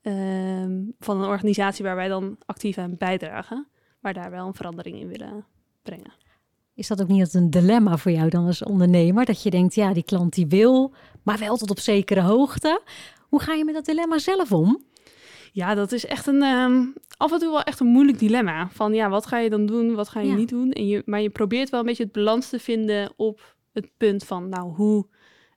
um, 0.07 0.93
van 0.99 1.21
een 1.21 1.29
organisatie 1.29 1.85
waar 1.85 1.95
wij 1.95 2.07
dan 2.07 2.37
actief 2.45 2.77
aan 2.77 2.97
bijdragen, 2.97 3.67
maar 3.99 4.13
daar 4.13 4.31
wel 4.31 4.47
een 4.47 4.53
verandering 4.53 4.99
in 4.99 5.07
willen 5.07 5.45
brengen. 5.83 6.13
Is 6.73 6.87
dat 6.87 7.01
ook 7.01 7.07
niet 7.07 7.33
een 7.33 7.49
dilemma 7.49 7.97
voor 7.97 8.11
jou 8.11 8.29
dan 8.29 8.45
als 8.45 8.63
ondernemer? 8.63 9.25
Dat 9.25 9.43
je 9.43 9.49
denkt, 9.49 9.75
ja, 9.75 9.93
die 9.93 10.03
klant 10.03 10.33
die 10.33 10.47
wil, 10.47 10.93
maar 11.23 11.37
wel 11.37 11.57
tot 11.57 11.69
op 11.69 11.79
zekere 11.79 12.21
hoogte. 12.21 12.81
Hoe 13.29 13.41
ga 13.41 13.53
je 13.53 13.65
met 13.65 13.73
dat 13.73 13.85
dilemma 13.85 14.19
zelf 14.19 14.51
om? 14.51 14.83
Ja, 15.51 15.75
dat 15.75 15.91
is 15.91 16.05
echt 16.05 16.27
een 16.27 16.43
um, 16.43 16.93
af 17.17 17.31
en 17.31 17.39
toe 17.39 17.51
wel 17.51 17.63
echt 17.63 17.79
een 17.79 17.87
moeilijk 17.87 18.19
dilemma. 18.19 18.69
Van 18.69 18.93
ja, 18.93 19.09
wat 19.09 19.25
ga 19.25 19.37
je 19.39 19.49
dan 19.49 19.65
doen, 19.65 19.95
wat 19.95 20.09
ga 20.09 20.19
je 20.19 20.33
niet 20.33 20.49
doen? 20.49 20.71
En 20.71 20.87
je, 20.87 21.01
maar 21.05 21.21
je 21.21 21.29
probeert 21.29 21.69
wel 21.69 21.79
een 21.79 21.85
beetje 21.85 22.03
het 22.03 22.11
balans 22.11 22.49
te 22.49 22.59
vinden 22.59 23.13
op 23.15 23.55
het 23.73 23.89
punt 23.97 24.23
van, 24.23 24.49
nou, 24.49 24.73
hoe 24.73 25.07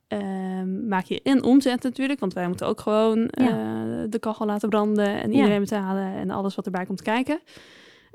um, 0.09 0.88
maak 0.88 1.05
je 1.05 1.21
in 1.23 1.43
omzet 1.43 1.83
natuurlijk? 1.83 2.21
Want 2.21 2.33
wij 2.33 2.49
moeten 2.49 2.67
ook 2.67 2.81
gewoon 2.81 3.19
uh, 3.19 4.03
de 4.09 4.19
kachel 4.21 4.47
laten 4.47 4.69
branden 4.69 5.23
en 5.23 5.33
iedereen 5.33 5.61
betalen 5.61 6.15
en 6.15 6.31
alles 6.31 6.55
wat 6.55 6.65
erbij 6.65 6.87
komt 6.87 7.03
kijken. 7.03 7.41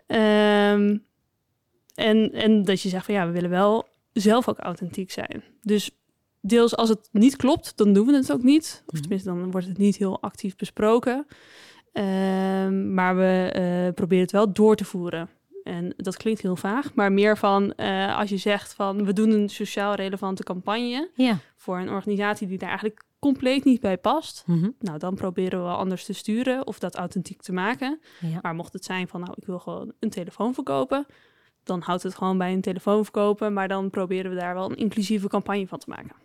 Um, 0.08 1.06
en, 1.96 2.32
en 2.32 2.64
dat 2.64 2.82
je 2.82 2.90
zegt 2.90 3.06
van 3.06 3.14
ja, 3.14 3.26
we 3.26 3.32
willen 3.32 3.50
wel 3.50 3.88
zelf 4.14 4.50
ook 4.50 4.60
authentiek 4.60 5.12
zijn. 5.12 5.44
Dus 5.62 5.92
deels 6.42 6.76
als 6.76 6.90
het 6.90 7.10
niet 7.12 7.36
klopt, 7.36 7.78
dan 7.78 7.94
doen 7.94 8.06
we 8.06 8.14
het 8.14 8.32
ook 8.32 8.44
niet. 8.44 8.84
Of 8.86 8.92
mhm. 8.94 9.02
tenminste, 9.02 9.30
dan 9.30 9.52
wordt 9.52 9.68
het 9.68 9.78
niet 9.78 9.98
heel 9.98 10.22
actief 10.22 10.56
besproken. 10.56 11.26
Ehm, 11.92 12.94
maar 12.94 13.16
we 13.16 13.54
uh, 13.88 13.94
proberen 13.94 14.24
het 14.24 14.32
wel 14.32 14.54
door 14.54 14.76
te 14.76 14.86
voeren. 14.86 15.30
En 15.64 15.94
dat 15.98 16.18
klinkt 16.18 16.42
heel 16.42 16.56
vaag, 16.56 16.94
maar 16.94 17.12
meer 17.12 17.38
van 17.38 17.74
uh, 17.78 18.18
als 18.18 18.30
je 18.30 18.38
zegt 18.38 18.74
van 18.74 19.06
we 19.06 19.14
doen 19.14 19.32
een 19.32 19.50
sociaal 19.50 19.96
relevante 19.96 20.44
campagne 20.44 21.10
ja. 21.16 21.38
voor 21.56 21.78
een 21.78 21.90
organisatie 21.90 22.48
die 22.48 22.58
daar 22.58 22.70
eigenlijk 22.70 23.04
compleet 23.20 23.64
niet 23.64 23.82
bij 23.82 23.98
past. 23.98 24.44
Mm 24.46 24.60
-hmm. 24.60 24.76
Nou, 24.80 25.00
dan 25.00 25.16
proberen 25.16 25.64
we 25.64 25.70
anders 25.70 26.06
te 26.06 26.14
sturen 26.14 26.68
of 26.68 26.80
dat 26.80 26.96
authentiek 26.96 27.42
te 27.42 27.54
maken. 27.54 28.00
Ja. 28.20 28.40
Maar 28.42 28.56
mocht 28.56 28.74
het 28.74 28.86
zijn 28.86 29.08
van 29.08 29.20
nou, 29.20 29.34
ik 29.36 29.46
wil 29.46 29.60
gewoon 29.60 29.94
een 30.00 30.10
telefoon 30.10 30.54
verkopen, 30.54 31.06
dan 31.64 31.82
houdt 31.82 32.04
het 32.04 32.16
gewoon 32.16 32.38
bij 32.38 32.54
een 32.54 32.62
telefoon 32.62 33.04
verkopen, 33.04 33.54
maar 33.54 33.68
dan 33.68 33.90
proberen 33.90 34.32
we 34.32 34.38
daar 34.38 34.54
wel 34.54 34.70
een 34.70 34.78
inclusieve 34.78 35.28
campagne 35.28 35.68
van 35.68 35.80
te 35.80 35.90
maken. 35.90 36.16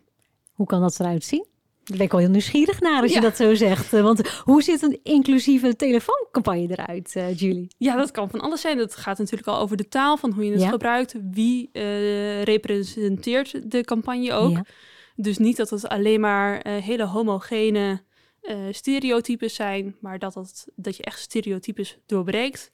Hoe 0.53 0.65
kan 0.65 0.81
dat 0.81 0.99
eruit 0.99 1.23
zien? 1.23 1.45
Daar 1.89 1.97
ben 1.97 2.05
ik 2.05 2.11
wel 2.11 2.21
heel 2.21 2.29
nieuwsgierig 2.29 2.79
naar 2.79 3.01
als 3.01 3.13
je 3.13 3.21
dat 3.21 3.35
zo 3.35 3.55
zegt. 3.55 3.93
Eh, 3.93 4.01
Want 4.01 4.29
hoe 4.29 4.61
ziet 4.61 4.81
een 4.81 4.99
inclusieve 5.03 5.75
telefooncampagne 5.75 6.67
eruit, 6.69 7.13
uh, 7.17 7.37
Julie? 7.37 7.67
Ja, 7.77 7.95
dat 7.95 8.11
kan 8.11 8.29
van 8.29 8.39
alles 8.39 8.61
zijn. 8.61 8.77
Het 8.77 8.95
gaat 8.95 9.17
natuurlijk 9.17 9.47
al 9.47 9.59
over 9.59 9.77
de 9.77 9.87
taal, 9.87 10.17
van 10.17 10.31
hoe 10.31 10.45
je 10.45 10.51
het 10.51 10.63
gebruikt. 10.63 11.15
Wie 11.31 11.69
uh, 11.73 12.43
representeert 12.43 13.71
de 13.71 13.83
campagne 13.83 14.33
ook. 14.33 14.57
Dus 15.15 15.37
niet 15.37 15.57
dat 15.57 15.69
het 15.69 15.87
alleen 15.87 16.19
maar 16.19 16.67
hele 16.67 17.05
homogene 17.05 18.01
stereotypes 18.71 19.55
zijn, 19.55 19.95
maar 20.01 20.19
dat, 20.19 20.35
het, 20.35 20.67
dat 20.75 20.97
je 20.97 21.03
echt 21.03 21.19
stereotypes 21.19 21.97
doorbreekt. 22.05 22.71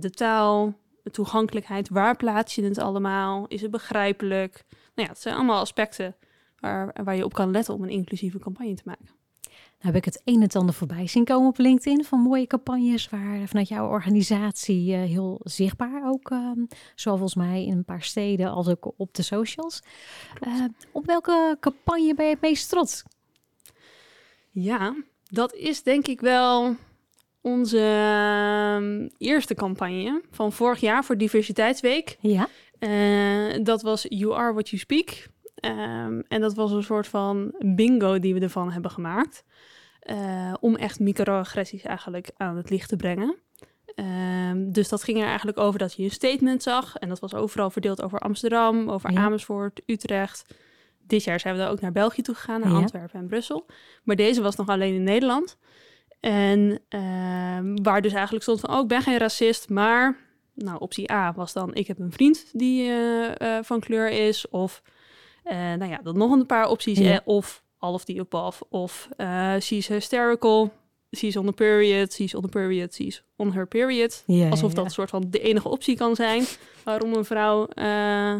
de 0.00 0.10
taal, 0.10 0.74
de 1.02 1.10
toegankelijkheid, 1.10 1.88
waar 1.88 2.16
plaats 2.16 2.54
je 2.54 2.64
het 2.64 2.78
allemaal? 2.78 3.46
Is 3.48 3.62
het 3.62 3.70
begrijpelijk? 3.70 4.64
Nou 4.94 5.08
ja, 5.08 5.12
het 5.12 5.22
zijn 5.22 5.34
allemaal 5.34 5.60
aspecten 5.60 6.16
waar, 6.62 6.94
waar 7.04 7.16
je 7.16 7.24
op 7.24 7.34
kan 7.34 7.50
letten 7.50 7.74
om 7.74 7.82
een 7.82 7.88
inclusieve 7.88 8.38
campagne 8.38 8.74
te 8.74 8.82
maken. 8.84 9.20
Nou 9.82 9.94
heb 9.94 10.04
ik 10.06 10.12
het 10.12 10.22
een 10.24 10.42
en 10.42 10.48
ander 10.48 10.74
voorbij 10.74 11.06
zien 11.06 11.24
komen 11.24 11.48
op 11.48 11.58
LinkedIn 11.58 12.04
van 12.04 12.20
mooie 12.20 12.46
campagnes 12.46 13.08
waar 13.08 13.48
vanuit 13.48 13.68
jouw 13.68 13.88
organisatie 13.88 14.92
uh, 14.92 15.02
heel 15.02 15.40
zichtbaar 15.44 16.02
ook, 16.04 16.30
uh, 16.30 16.50
zowel 16.94 17.18
volgens 17.18 17.34
mij 17.46 17.64
in 17.64 17.76
een 17.76 17.84
paar 17.84 18.02
steden 18.02 18.50
als 18.50 18.68
ook 18.68 18.92
op 18.96 19.14
de 19.14 19.22
socials. 19.22 19.82
Uh, 20.46 20.64
op 20.92 21.06
welke 21.06 21.56
campagne 21.60 22.14
ben 22.14 22.24
je 22.24 22.30
het 22.30 22.40
meest 22.40 22.68
trots? 22.68 23.02
Ja, 24.50 24.94
dat 25.28 25.54
is 25.54 25.82
denk 25.82 26.06
ik 26.06 26.20
wel 26.20 26.76
onze 27.40 27.78
ehm, 27.78 29.08
eerste 29.18 29.54
campagne 29.54 30.22
van 30.30 30.52
vorig 30.52 30.80
jaar 30.80 31.04
voor 31.04 31.18
Diversiteitsweek. 31.18 32.16
Ja. 32.20 32.48
dat 33.62 33.82
was 33.82 34.06
You 34.08 34.34
Are 34.34 34.52
What 34.52 34.68
You 34.68 34.82
Speak. 34.82 35.30
Ehm, 35.62 36.20
en 36.28 36.40
dat 36.40 36.54
was 36.54 36.72
een 36.72 36.82
soort 36.82 37.06
van 37.06 37.54
bingo 37.58 38.18
die 38.18 38.34
we 38.34 38.40
ervan 38.40 38.72
hebben 38.72 38.90
gemaakt. 38.90 39.44
Uh, 40.10 40.54
om 40.60 40.76
echt 40.76 41.00
microagressies 41.00 41.82
eigenlijk 41.82 42.30
aan 42.36 42.56
het 42.56 42.70
licht 42.70 42.88
te 42.88 42.96
brengen. 42.96 43.36
Um, 43.96 44.72
dus 44.72 44.88
dat 44.88 45.02
ging 45.02 45.18
er 45.18 45.26
eigenlijk 45.26 45.58
over 45.58 45.78
dat 45.78 45.94
je 45.94 46.02
een 46.02 46.10
statement 46.10 46.62
zag. 46.62 46.96
En 46.96 47.08
dat 47.08 47.20
was 47.20 47.34
overal 47.34 47.70
verdeeld 47.70 48.02
over 48.02 48.18
Amsterdam, 48.18 48.90
over 48.90 49.16
Amersfoort, 49.16 49.82
Utrecht. 49.86 50.54
Dit 51.06 51.24
jaar 51.24 51.40
zijn 51.40 51.54
we 51.54 51.60
dan 51.60 51.70
ook 51.70 51.80
naar 51.80 51.92
België 51.92 52.22
toe 52.22 52.34
gegaan, 52.34 52.60
naar 52.60 52.74
Antwerpen 52.74 53.20
en 53.20 53.26
Brussel. 53.26 53.66
Maar 54.02 54.16
deze 54.16 54.42
was 54.42 54.56
nog 54.56 54.68
alleen 54.68 54.94
in 54.94 55.02
Nederland. 55.02 55.58
En 56.20 56.80
uh, 56.88 57.74
waar 57.82 58.02
dus 58.02 58.12
eigenlijk 58.12 58.42
stond 58.42 58.60
van, 58.60 58.70
oh, 58.70 58.80
ik 58.80 58.88
ben 58.88 59.02
geen 59.02 59.18
racist, 59.18 59.68
maar... 59.68 60.30
Nou, 60.54 60.78
optie 60.78 61.12
A 61.12 61.32
was 61.32 61.52
dan, 61.52 61.74
ik 61.74 61.86
heb 61.86 61.98
een 61.98 62.12
vriend 62.12 62.46
die 62.52 62.88
uh, 62.88 63.30
uh, 63.38 63.58
van 63.62 63.80
kleur 63.80 64.10
is. 64.10 64.48
Of 64.48 64.82
uh, 65.44 65.52
nou 65.52 65.90
ja, 65.90 66.00
dan 66.02 66.18
nog 66.18 66.32
een 66.32 66.46
paar 66.46 66.68
opties. 66.68 66.98
Ja. 66.98 67.20
of 67.24 67.62
all 67.78 67.92
of 67.92 68.04
the 68.04 68.20
above. 68.20 68.64
Of 68.68 69.08
uh, 69.16 69.54
she's 69.58 69.86
hysterical. 69.86 70.72
She's 71.16 71.36
on 71.36 71.46
the 71.46 71.52
period. 71.52 72.12
She's 72.12 72.34
on 72.34 72.42
the 72.42 72.48
period. 72.48 72.94
She's 72.94 73.22
on 73.36 73.52
her 73.52 73.66
period. 73.66 74.22
Ja, 74.26 74.48
Alsof 74.48 74.72
dat 74.72 74.84
een 74.84 74.90
soort 74.90 75.10
van 75.10 75.24
de 75.30 75.40
enige 75.40 75.68
optie 75.68 75.96
kan 75.96 76.16
zijn. 76.16 76.44
Waarom 76.84 77.14
een 77.14 77.24
vrouw 77.24 77.68
uh, 77.74 78.36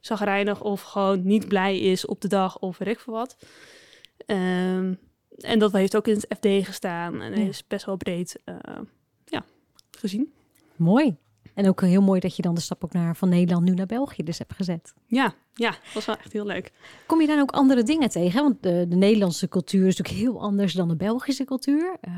zagrijnig 0.00 0.62
of 0.62 0.82
gewoon 0.82 1.26
niet 1.26 1.48
blij 1.48 1.78
is 1.78 2.06
op 2.06 2.20
de 2.20 2.28
dag 2.28 2.58
of 2.58 2.78
weet 2.78 2.88
ik 2.88 3.00
veel 3.00 3.14
wat. 3.14 3.36
Um, 4.26 4.98
en 5.36 5.58
dat 5.58 5.72
heeft 5.72 5.96
ook 5.96 6.06
in 6.06 6.14
het 6.14 6.26
FD 6.36 6.66
gestaan. 6.66 7.22
En 7.22 7.32
is 7.32 7.66
best 7.66 7.84
wel 7.84 7.96
breed 7.96 8.42
ja, 9.24 9.44
gezien. 9.90 10.32
Mooi. 10.76 11.16
En 11.56 11.68
ook 11.68 11.80
heel 11.80 12.02
mooi 12.02 12.20
dat 12.20 12.36
je 12.36 12.42
dan 12.42 12.54
de 12.54 12.60
stap 12.60 12.84
ook 12.84 12.92
naar 12.92 13.16
van 13.16 13.28
Nederland 13.28 13.64
nu 13.64 13.74
naar 13.74 13.86
België 13.86 14.22
dus 14.22 14.38
hebt 14.38 14.54
gezet. 14.54 14.94
Ja, 15.06 15.34
ja, 15.54 15.70
dat 15.70 15.92
was 15.94 16.04
wel 16.04 16.16
echt 16.16 16.32
heel 16.32 16.46
leuk. 16.46 16.72
Kom 17.06 17.20
je 17.20 17.26
dan 17.26 17.40
ook 17.40 17.50
andere 17.50 17.82
dingen 17.82 18.08
tegen? 18.08 18.42
Want 18.42 18.62
de, 18.62 18.86
de 18.88 18.96
Nederlandse 18.96 19.48
cultuur 19.48 19.86
is 19.86 19.96
natuurlijk 19.96 20.24
heel 20.24 20.40
anders 20.40 20.72
dan 20.72 20.88
de 20.88 20.96
Belgische 20.96 21.44
cultuur. 21.44 21.96
Uh, 22.08 22.12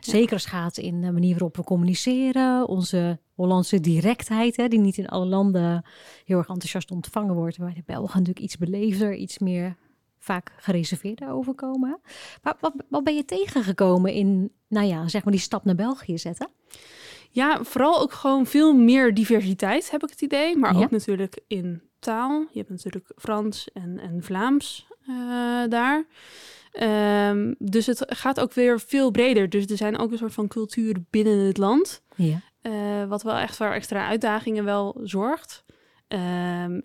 zeker 0.00 0.32
als 0.32 0.44
het 0.44 0.52
gaat 0.52 0.76
in 0.76 1.00
de 1.00 1.12
manier 1.12 1.30
waarop 1.30 1.56
we 1.56 1.64
communiceren, 1.64 2.68
onze 2.68 3.18
Hollandse 3.34 3.80
directheid, 3.80 4.56
hè, 4.56 4.68
die 4.68 4.80
niet 4.80 4.98
in 4.98 5.08
alle 5.08 5.26
landen 5.26 5.84
heel 6.24 6.38
erg 6.38 6.48
enthousiast 6.48 6.90
ontvangen 6.90 7.34
wordt. 7.34 7.56
Waar 7.56 7.74
de 7.74 7.82
Belgen 7.86 8.18
natuurlijk 8.18 8.44
iets 8.44 8.56
beleefder, 8.56 9.14
iets 9.14 9.38
meer 9.38 9.76
vaak 10.18 10.52
gereserveerder 10.56 11.30
overkomen. 11.30 12.00
Maar 12.42 12.56
wat, 12.60 12.72
wat 12.88 13.04
ben 13.04 13.14
je 13.14 13.24
tegengekomen 13.24 14.12
in, 14.12 14.52
nou 14.68 14.86
ja, 14.86 15.08
zeg 15.08 15.24
maar 15.24 15.32
die 15.32 15.42
stap 15.42 15.64
naar 15.64 15.74
België 15.74 16.18
zetten? 16.18 16.48
Ja, 17.30 17.64
vooral 17.64 18.00
ook 18.00 18.12
gewoon 18.12 18.46
veel 18.46 18.74
meer 18.74 19.14
diversiteit, 19.14 19.90
heb 19.90 20.02
ik 20.02 20.10
het 20.10 20.22
idee. 20.22 20.56
Maar 20.56 20.76
ook 20.76 20.90
natuurlijk 20.90 21.40
in 21.46 21.82
taal. 21.98 22.46
Je 22.50 22.58
hebt 22.58 22.70
natuurlijk 22.70 23.12
Frans 23.16 23.68
en, 23.72 23.98
en 23.98 24.22
Vlaams 24.22 24.86
uh, 25.08 25.16
daar. 25.68 26.06
Um, 27.30 27.54
dus 27.58 27.86
het 27.86 28.04
gaat 28.06 28.40
ook 28.40 28.52
weer 28.52 28.80
veel 28.80 29.10
breder. 29.10 29.48
Dus 29.48 29.66
er 29.66 29.76
zijn 29.76 29.98
ook 29.98 30.12
een 30.12 30.18
soort 30.18 30.32
van 30.32 30.48
cultuur 30.48 30.96
binnen 31.10 31.38
het 31.38 31.56
land. 31.56 32.02
Ja. 32.14 32.40
Uh, 32.62 33.04
wat 33.04 33.22
wel 33.22 33.36
echt 33.36 33.56
voor 33.56 33.66
extra 33.66 34.06
uitdagingen 34.06 34.64
wel 34.64 35.00
zorgt. 35.02 35.64
Um, 36.08 36.18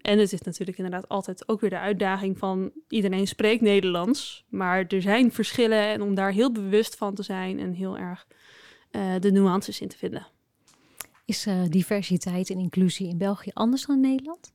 en 0.02 0.20
het 0.20 0.34
is 0.34 0.42
natuurlijk 0.42 0.78
inderdaad 0.78 1.10
altijd 1.10 1.48
ook 1.48 1.62
weer 1.62 1.70
de 1.70 1.80
uitdaging 1.80 2.38
van 2.38 2.72
iedereen 2.88 3.28
spreekt 3.28 3.62
Nederlands. 3.62 4.46
Maar 4.50 4.86
er 4.88 5.02
zijn 5.02 5.32
verschillen 5.32 5.88
en 5.88 6.02
om 6.02 6.16
daar 6.16 6.32
heel 6.32 6.52
bewust 6.52 6.96
van 6.96 7.16
te 7.16 7.24
zijn 7.24 7.60
en 7.60 7.74
heel 7.74 7.98
erg 7.98 8.28
uh, 8.92 9.02
de 9.20 9.32
nuances 9.32 9.82
in 9.82 9.88
te 9.88 9.98
vinden. 9.98 10.28
Is 11.25 11.48
uh, 11.48 11.63
diversiteit 11.70 12.50
en 12.50 12.60
inclusie 12.60 13.08
in 13.08 13.18
België 13.18 13.51
anders 13.53 13.86
dan 13.86 13.96
in 13.96 14.01
Nederland? 14.01 14.53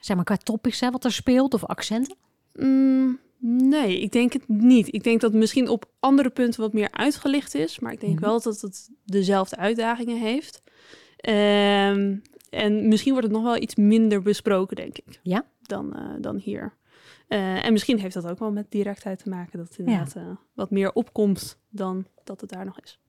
Zeg 0.00 0.16
maar 0.16 0.24
qua 0.24 0.36
topics, 0.36 0.80
hè, 0.80 0.90
wat 0.90 1.04
er 1.04 1.12
speelt 1.12 1.54
of 1.54 1.64
accenten? 1.64 2.16
Mm, 2.52 3.18
nee, 3.38 4.00
ik 4.00 4.12
denk 4.12 4.32
het 4.32 4.48
niet. 4.48 4.94
Ik 4.94 5.02
denk 5.02 5.20
dat 5.20 5.30
het 5.30 5.40
misschien 5.40 5.68
op 5.68 5.90
andere 6.00 6.30
punten 6.30 6.60
wat 6.60 6.72
meer 6.72 6.90
uitgelicht 6.90 7.54
is. 7.54 7.78
Maar 7.78 7.92
ik 7.92 8.00
denk 8.00 8.12
mm 8.12 8.18
-hmm. 8.18 8.28
wel 8.28 8.40
dat 8.40 8.60
het 8.60 8.90
dezelfde 9.04 9.56
uitdagingen 9.56 10.18
heeft. 10.18 10.62
Um, 11.28 12.22
en 12.50 12.88
misschien 12.88 13.12
wordt 13.12 13.26
het 13.26 13.36
nog 13.36 13.44
wel 13.44 13.62
iets 13.62 13.74
minder 13.74 14.22
besproken, 14.22 14.76
denk 14.76 14.98
ik. 14.98 15.20
Ja? 15.22 15.44
Dan, 15.62 15.92
uh, 15.96 16.14
dan 16.20 16.36
hier. 16.36 16.78
Uh, 17.28 17.64
en 17.64 17.72
misschien 17.72 17.98
heeft 17.98 18.14
dat 18.14 18.26
ook 18.26 18.38
wel 18.38 18.52
met 18.52 18.70
directheid 18.70 19.18
te 19.22 19.28
maken. 19.28 19.58
Dat 19.58 19.68
het 19.68 19.78
inderdaad 19.78 20.12
ja. 20.14 20.20
uh, 20.20 20.36
wat 20.54 20.70
meer 20.70 20.92
opkomt 20.92 21.58
dan 21.68 22.06
dat 22.24 22.40
het 22.40 22.50
daar 22.50 22.64
nog 22.64 22.80
is. 22.80 23.00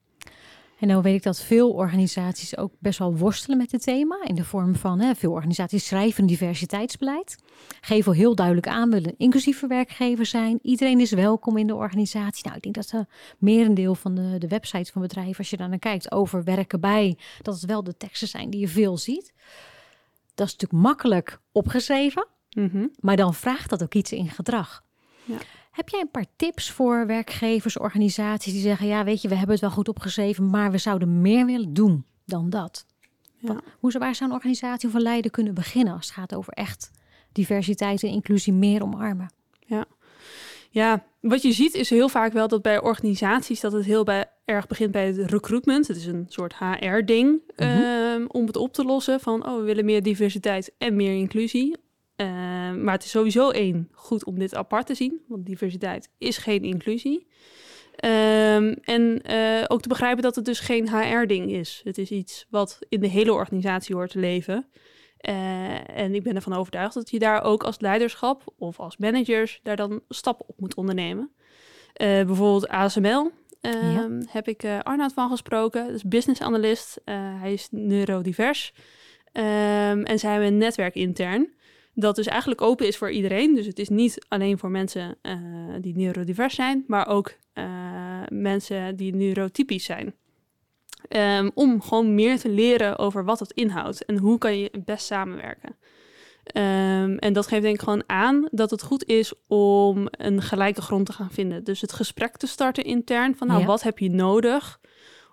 En 0.82 0.88
nou 0.88 1.02
weet 1.02 1.14
ik 1.14 1.22
dat 1.22 1.40
veel 1.40 1.70
organisaties 1.70 2.56
ook 2.56 2.72
best 2.78 2.98
wel 2.98 3.16
worstelen 3.16 3.56
met 3.56 3.72
het 3.72 3.82
thema. 3.82 4.24
In 4.24 4.34
de 4.34 4.44
vorm 4.44 4.74
van 4.74 5.00
hè, 5.00 5.14
veel 5.14 5.32
organisaties 5.32 5.86
schrijven 5.86 6.20
een 6.20 6.28
diversiteitsbeleid. 6.28 7.38
Geven 7.80 8.12
heel 8.12 8.34
duidelijk 8.34 8.66
aan, 8.66 8.90
willen 8.90 9.08
een 9.08 9.18
inclusieve 9.18 9.66
werkgever 9.66 10.26
zijn. 10.26 10.58
Iedereen 10.62 11.00
is 11.00 11.10
welkom 11.10 11.56
in 11.56 11.66
de 11.66 11.74
organisatie. 11.74 12.44
Nou, 12.44 12.56
ik 12.56 12.62
denk 12.62 12.74
dat 12.74 12.88
de 12.88 13.06
merendeel 13.38 13.94
van 13.94 14.14
de, 14.14 14.38
de 14.38 14.48
websites 14.48 14.90
van 14.90 15.02
bedrijven, 15.02 15.38
als 15.38 15.50
je 15.50 15.56
daar 15.56 15.68
naar 15.68 15.78
kijkt, 15.78 16.12
over 16.12 16.44
werken 16.44 16.80
bij, 16.80 17.18
dat 17.42 17.54
het 17.54 17.64
wel 17.64 17.84
de 17.84 17.96
teksten 17.96 18.28
zijn 18.28 18.50
die 18.50 18.60
je 18.60 18.68
veel 18.68 18.98
ziet. 18.98 19.32
Dat 20.34 20.46
is 20.46 20.52
natuurlijk 20.52 20.82
makkelijk 20.82 21.38
opgeschreven, 21.52 22.26
mm 22.50 22.68
-hmm. 22.72 22.90
maar 23.00 23.16
dan 23.16 23.34
vraagt 23.34 23.70
dat 23.70 23.82
ook 23.82 23.94
iets 23.94 24.12
in 24.12 24.28
gedrag. 24.28 24.84
Ja. 25.24 25.36
Heb 25.72 25.88
jij 25.88 26.00
een 26.00 26.10
paar 26.10 26.26
tips 26.36 26.70
voor 26.70 27.06
werkgevers, 27.06 27.78
organisaties 27.78 28.52
die 28.52 28.62
zeggen: 28.62 28.86
Ja, 28.86 29.04
weet 29.04 29.22
je, 29.22 29.28
we 29.28 29.34
hebben 29.34 29.52
het 29.52 29.64
wel 29.64 29.70
goed 29.70 29.88
opgeschreven, 29.88 30.50
maar 30.50 30.70
we 30.70 30.78
zouden 30.78 31.20
meer 31.20 31.46
willen 31.46 31.74
doen 31.74 32.04
dan 32.24 32.50
dat? 32.50 32.86
Ja. 33.38 33.60
Hoe 33.78 33.98
waar 33.98 34.14
zou 34.14 34.30
een 34.30 34.36
organisatie 34.36 34.88
of 34.88 34.94
een 34.94 35.02
leider 35.02 35.30
kunnen 35.30 35.54
beginnen 35.54 35.94
als 35.94 36.06
het 36.06 36.14
gaat 36.14 36.34
over 36.34 36.52
echt 36.52 36.90
diversiteit 37.32 38.02
en 38.02 38.08
inclusie 38.08 38.52
meer 38.52 38.82
omarmen? 38.82 39.32
Ja. 39.66 39.84
Ja, 40.70 41.04
wat 41.20 41.42
je 41.42 41.52
ziet 41.52 41.74
is 41.74 41.90
heel 41.90 42.08
vaak 42.08 42.32
wel 42.32 42.48
dat 42.48 42.62
bij 42.62 42.80
organisaties 42.80 43.60
dat 43.60 43.72
het 43.72 43.84
heel 43.84 44.04
bij, 44.04 44.30
erg 44.44 44.66
begint 44.66 44.90
bij 44.90 45.06
het 45.06 45.30
recruitment. 45.30 45.88
Het 45.88 45.96
is 45.96 46.06
een 46.06 46.26
soort 46.28 46.54
HR-ding 46.58 47.30
mm 47.30 47.66
-hmm. 47.66 47.82
um, 47.82 48.26
om 48.28 48.46
het 48.46 48.56
op 48.56 48.72
te 48.72 48.84
lossen 48.84 49.20
van, 49.20 49.46
oh, 49.46 49.56
we 49.56 49.62
willen 49.62 49.84
meer 49.84 50.02
diversiteit 50.02 50.72
en 50.78 50.96
meer 50.96 51.14
inclusie. 51.14 51.76
Uh, 52.22 52.28
maar 52.82 52.94
het 52.94 53.04
is 53.04 53.10
sowieso 53.10 53.50
één 53.50 53.88
goed 53.92 54.24
om 54.24 54.38
dit 54.38 54.54
apart 54.54 54.86
te 54.86 54.94
zien, 54.94 55.20
want 55.28 55.46
diversiteit 55.46 56.10
is 56.18 56.36
geen 56.36 56.62
inclusie. 56.62 57.26
Um, 58.04 58.72
en 58.72 59.22
uh, 59.30 59.64
ook 59.66 59.82
te 59.82 59.88
begrijpen 59.88 60.22
dat 60.22 60.34
het 60.34 60.44
dus 60.44 60.60
geen 60.60 60.88
HR-ding 60.88 61.50
is. 61.50 61.80
Het 61.84 61.98
is 61.98 62.10
iets 62.10 62.46
wat 62.50 62.78
in 62.88 63.00
de 63.00 63.08
hele 63.08 63.32
organisatie 63.32 63.94
hoort 63.94 64.10
te 64.10 64.18
leven. 64.18 64.66
Uh, 65.28 65.98
en 65.98 66.14
ik 66.14 66.22
ben 66.22 66.34
ervan 66.34 66.52
overtuigd 66.52 66.94
dat 66.94 67.10
je 67.10 67.18
daar 67.18 67.44
ook 67.44 67.62
als 67.62 67.80
leiderschap 67.80 68.52
of 68.58 68.80
als 68.80 68.96
managers 68.96 69.60
daar 69.62 69.76
dan 69.76 70.00
stappen 70.08 70.48
op 70.48 70.60
moet 70.60 70.74
ondernemen. 70.74 71.30
Uh, 71.34 72.08
bijvoorbeeld 72.24 72.68
ASML. 72.68 73.30
Uh, 73.60 73.94
ja. 73.94 74.08
Heb 74.26 74.48
ik 74.48 74.64
Arnoud 74.82 75.12
van 75.12 75.30
gesproken, 75.30 75.86
dat 75.86 75.94
is 75.94 76.04
business 76.04 76.40
analyst. 76.40 77.00
hij 77.40 77.52
is 77.52 77.68
neurodivers. 77.70 78.74
Um, 79.32 80.02
en 80.04 80.18
zijn 80.18 80.40
we 80.40 80.46
een 80.46 80.58
netwerk 80.58 80.94
intern 80.94 81.52
dat 81.94 82.16
dus 82.16 82.26
eigenlijk 82.26 82.60
open 82.60 82.86
is 82.86 82.96
voor 82.96 83.10
iedereen. 83.10 83.54
Dus 83.54 83.66
het 83.66 83.78
is 83.78 83.88
niet 83.88 84.24
alleen 84.28 84.58
voor 84.58 84.70
mensen 84.70 85.16
uh, 85.22 85.34
die 85.80 85.96
neurodivers 85.96 86.54
zijn, 86.54 86.84
maar 86.86 87.08
ook 87.08 87.32
uh, 87.54 87.64
mensen 88.28 88.96
die 88.96 89.14
neurotypisch 89.14 89.84
zijn. 89.84 90.14
Um, 91.08 91.50
om 91.54 91.80
gewoon 91.80 92.14
meer 92.14 92.38
te 92.38 92.48
leren 92.48 92.98
over 92.98 93.24
wat 93.24 93.38
het 93.38 93.52
inhoudt 93.52 94.04
en 94.04 94.18
hoe 94.18 94.38
kan 94.38 94.58
je 94.58 94.68
het 94.72 94.84
best 94.84 95.06
samenwerken. 95.06 95.76
Ehm, 96.44 97.16
en 97.16 97.32
dat 97.32 97.46
geeft 97.46 97.62
denk 97.62 97.74
ik 97.74 97.82
gewoon 97.82 98.04
aan 98.06 98.48
dat 98.50 98.70
het 98.70 98.82
goed 98.82 99.04
is 99.04 99.32
om 99.46 100.06
een 100.10 100.42
gelijke 100.42 100.82
grond 100.82 101.06
te 101.06 101.12
gaan 101.12 101.30
vinden. 101.30 101.64
Dus 101.64 101.80
het 101.80 101.92
gesprek 101.92 102.36
te 102.36 102.46
starten 102.46 102.84
intern 102.84 103.36
van 103.36 103.46
nou, 103.46 103.60
Ja. 103.60 103.66
wat 103.66 103.82
heb 103.82 103.98
je 103.98 104.10
nodig 104.10 104.80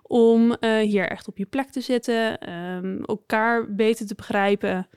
om 0.02 0.52
eh, 0.52 0.78
hier 0.78 1.08
echt 1.08 1.28
op 1.28 1.38
je 1.38 1.46
plek 1.46 1.70
te 1.70 1.80
zitten, 1.80 2.38
ehm, 2.38 3.02
elkaar 3.02 3.74
beter 3.74 4.06
te 4.06 4.14
begrijpen 4.14 4.88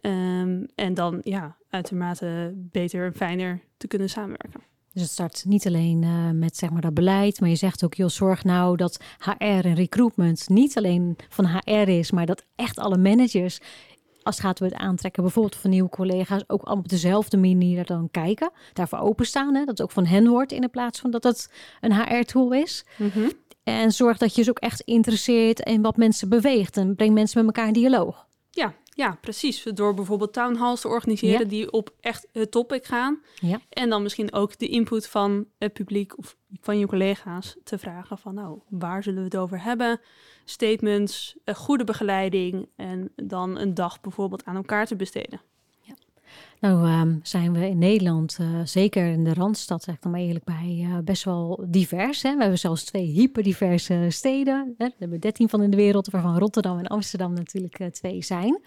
ehm, 0.00 0.64
en 0.74 0.94
dan 0.94 1.20
ja, 1.22 1.56
uitermate 1.68 2.52
beter 2.54 3.06
en 3.06 3.14
fijner 3.14 3.60
te 3.76 3.86
kunnen 3.86 4.08
samenwerken. 4.08 4.60
Dus 4.92 5.02
het 5.02 5.10
start 5.10 5.44
niet 5.46 5.66
alleen 5.66 6.02
eh, 6.02 6.30
met 6.30 6.56
zeg 6.56 6.70
maar 6.70 6.80
dat 6.80 6.94
beleid, 6.94 7.40
maar 7.40 7.48
je 7.48 7.56
zegt 7.56 7.84
ook, 7.84 7.94
joh, 7.94 8.08
zorg 8.08 8.44
nou 8.44 8.76
dat 8.76 9.00
HR 9.18 9.66
en 9.66 9.74
recruitment 9.74 10.48
niet 10.48 10.76
alleen 10.76 11.16
van 11.28 11.46
HR 11.46 11.88
is, 11.88 12.10
maar 12.10 12.26
dat 12.26 12.44
echt 12.56 12.78
alle 12.78 12.98
managers, 12.98 13.60
als 14.22 14.36
het 14.36 14.44
gaat 14.44 14.60
om 14.60 14.66
het 14.66 14.76
aantrekken 14.76 15.22
bijvoorbeeld 15.22 15.56
van 15.56 15.70
nieuwe 15.70 15.88
collega's, 15.88 16.42
ook 16.46 16.62
allemaal 16.62 16.84
op 16.84 16.88
dezelfde 16.88 17.36
manier 17.36 17.84
dan 17.84 18.08
kijken, 18.10 18.50
daarvoor 18.72 18.98
openstaan, 18.98 19.54
hè, 19.54 19.60
dat 19.60 19.68
het 19.68 19.82
ook 19.82 19.90
van 19.90 20.06
hen 20.06 20.28
wordt 20.28 20.52
in 20.52 20.60
de 20.60 20.68
plaats 20.68 21.00
van 21.00 21.10
dat 21.10 21.24
het 21.24 21.50
een 21.80 21.94
HR-tool 21.94 22.52
is. 22.52 22.84
En 23.62 23.92
zorg 23.92 24.18
dat 24.18 24.34
je 24.34 24.40
dus 24.40 24.50
ook 24.50 24.58
echt 24.58 24.80
interesseert 24.80 25.60
in 25.60 25.82
wat 25.82 25.96
mensen 25.96 26.28
beweegt 26.28 26.76
en 26.76 26.94
breng 26.94 27.14
mensen 27.14 27.44
met 27.44 27.54
elkaar 27.54 27.66
in 27.74 27.80
dialoog. 27.80 28.26
Ja, 28.50 28.74
ja, 29.00 29.18
precies. 29.20 29.62
Door 29.62 29.94
bijvoorbeeld 29.94 30.32
townhalls 30.32 30.80
te 30.80 30.88
organiseren 30.88 31.40
Ja. 31.40 31.44
die 31.46 31.72
op 31.72 31.94
echt 32.00 32.26
het 32.32 32.50
topic 32.50 32.84
gaan. 32.84 33.20
Ja. 33.34 33.60
En 33.68 33.88
dan 33.88 34.02
misschien 34.02 34.32
ook 34.32 34.58
de 34.58 34.68
input 34.68 35.06
van 35.08 35.46
het 35.58 35.72
publiek 35.72 36.18
of 36.18 36.36
van 36.60 36.78
je 36.78 36.86
collega's 36.86 37.56
te 37.64 37.78
vragen 37.78 38.18
van 38.18 38.34
nou, 38.34 38.58
waar 38.68 39.02
zullen 39.02 39.18
we 39.18 39.24
het 39.24 39.36
over 39.36 39.62
hebben? 39.62 40.00
Statements, 40.44 41.36
een 41.44 41.54
goede 41.54 41.84
begeleiding 41.84 42.68
en 42.76 43.12
dan 43.16 43.58
een 43.58 43.74
dag 43.74 44.00
bijvoorbeeld 44.00 44.44
aan 44.44 44.56
elkaar 44.56 44.86
te 44.86 44.96
besteden. 44.96 45.40
Nou 46.60 46.86
ehm, 46.86 47.16
zijn 47.22 47.52
we 47.52 47.68
in 47.68 47.78
Nederland, 47.78 48.36
eh, 48.40 48.46
zeker 48.64 49.06
in 49.06 49.24
de 49.24 49.34
Randstad, 49.34 49.82
zeg 49.82 49.94
ik 49.94 50.02
dan 50.02 50.12
maar 50.12 50.20
eerlijk 50.20 50.44
bij, 50.44 50.86
eh, 50.90 50.98
best 51.04 51.24
wel 51.24 51.64
divers. 51.68 52.22
Hè? 52.22 52.34
We 52.34 52.40
hebben 52.40 52.58
zelfs 52.58 52.84
twee 52.84 53.06
hyperdiverse 53.06 54.06
steden. 54.08 54.74
Hè? 54.78 54.86
We 54.86 54.94
hebben 54.98 55.20
dertien 55.20 55.48
van 55.48 55.62
in 55.62 55.70
de 55.70 55.76
wereld, 55.76 56.10
waarvan 56.10 56.38
Rotterdam 56.38 56.78
en 56.78 56.86
Amsterdam 56.86 57.32
natuurlijk 57.32 57.78
eh, 57.78 57.86
twee 57.86 58.22
zijn. 58.22 58.60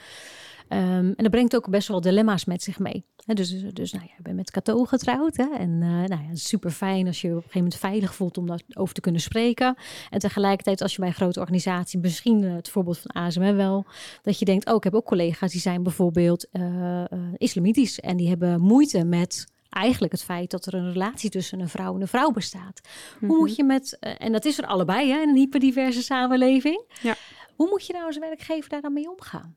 Ehm, 0.74 1.06
en 1.16 1.16
dat 1.16 1.30
brengt 1.30 1.56
ook 1.56 1.70
best 1.70 1.88
wel 1.88 2.02
dilemma's 2.02 2.46
met 2.46 2.64
zich 2.64 2.80
mee. 2.80 3.06
Dus, 3.26 3.50
dus 3.74 3.92
nou 3.92 4.06
ja, 4.06 4.14
ik 4.18 4.24
ben 4.24 4.36
met 4.36 4.52
Cato 4.52 4.86
getrouwd. 4.86 5.38
Hè? 5.38 5.48
En 5.58 5.82
eh, 5.82 5.90
nou 5.90 6.22
ja, 6.28 6.28
super 6.34 6.72
fijn 6.72 7.08
als 7.08 7.22
je 7.22 7.28
op 7.28 7.36
een 7.36 7.42
gegeven 7.42 7.60
moment 7.60 7.80
veilig 7.80 8.16
voelt 8.16 8.38
om 8.38 8.48
daarover 8.48 8.94
te 8.94 9.02
kunnen 9.02 9.22
spreken. 9.22 9.76
En 10.10 10.20
tegelijkertijd 10.20 10.82
als 10.82 10.94
je 10.94 11.00
bij 11.00 11.08
een 11.08 11.16
grote 11.16 11.40
organisatie, 11.40 12.00
misschien 12.00 12.44
eh, 12.44 12.54
het 12.54 12.70
voorbeeld 12.70 12.98
van 12.98 13.12
ASML 13.12 13.54
wel, 13.54 13.86
dat 14.22 14.40
je 14.40 14.46
denkt, 14.46 14.70
oh, 14.70 14.76
ik 14.76 14.84
heb 14.84 14.94
ook 14.94 15.06
collega's 15.06 15.52
die 15.52 15.62
zijn 15.62 15.84
bijvoorbeeld 15.84 16.48
eh, 16.52 17.04
islamitisch 17.38 18.00
en 18.00 18.18
die 18.18 18.30
hebben 18.30 18.62
moeite 18.62 19.04
met 19.04 19.46
eigenlijk 19.70 20.12
het 20.12 20.24
feit 20.24 20.52
dat 20.52 20.66
er 20.66 20.74
een 20.74 20.92
relatie 20.92 21.30
tussen 21.30 21.60
een 21.60 21.70
vrouw 21.70 21.96
en 21.96 22.02
een 22.02 22.08
vrouw 22.08 22.32
bestaat. 22.32 22.82
Hoe 23.20 23.38
moet 23.38 23.56
je 23.56 23.64
met, 23.64 23.98
en 24.00 24.32
dat 24.32 24.46
is 24.46 24.58
er 24.58 24.66
allebei 24.66 25.12
hè, 25.12 25.22
in 25.22 25.30
een 25.30 25.36
hyperdiverse 25.36 26.02
samenleving. 26.02 26.84
Ja. 27.02 27.16
Hoe 27.56 27.70
moet 27.70 27.86
je 27.86 27.94
nou 27.94 28.06
als 28.06 28.18
werkgever 28.18 28.70
daar 28.70 28.82
dan 28.82 28.94
mee 28.94 29.10
omgaan? 29.12 29.56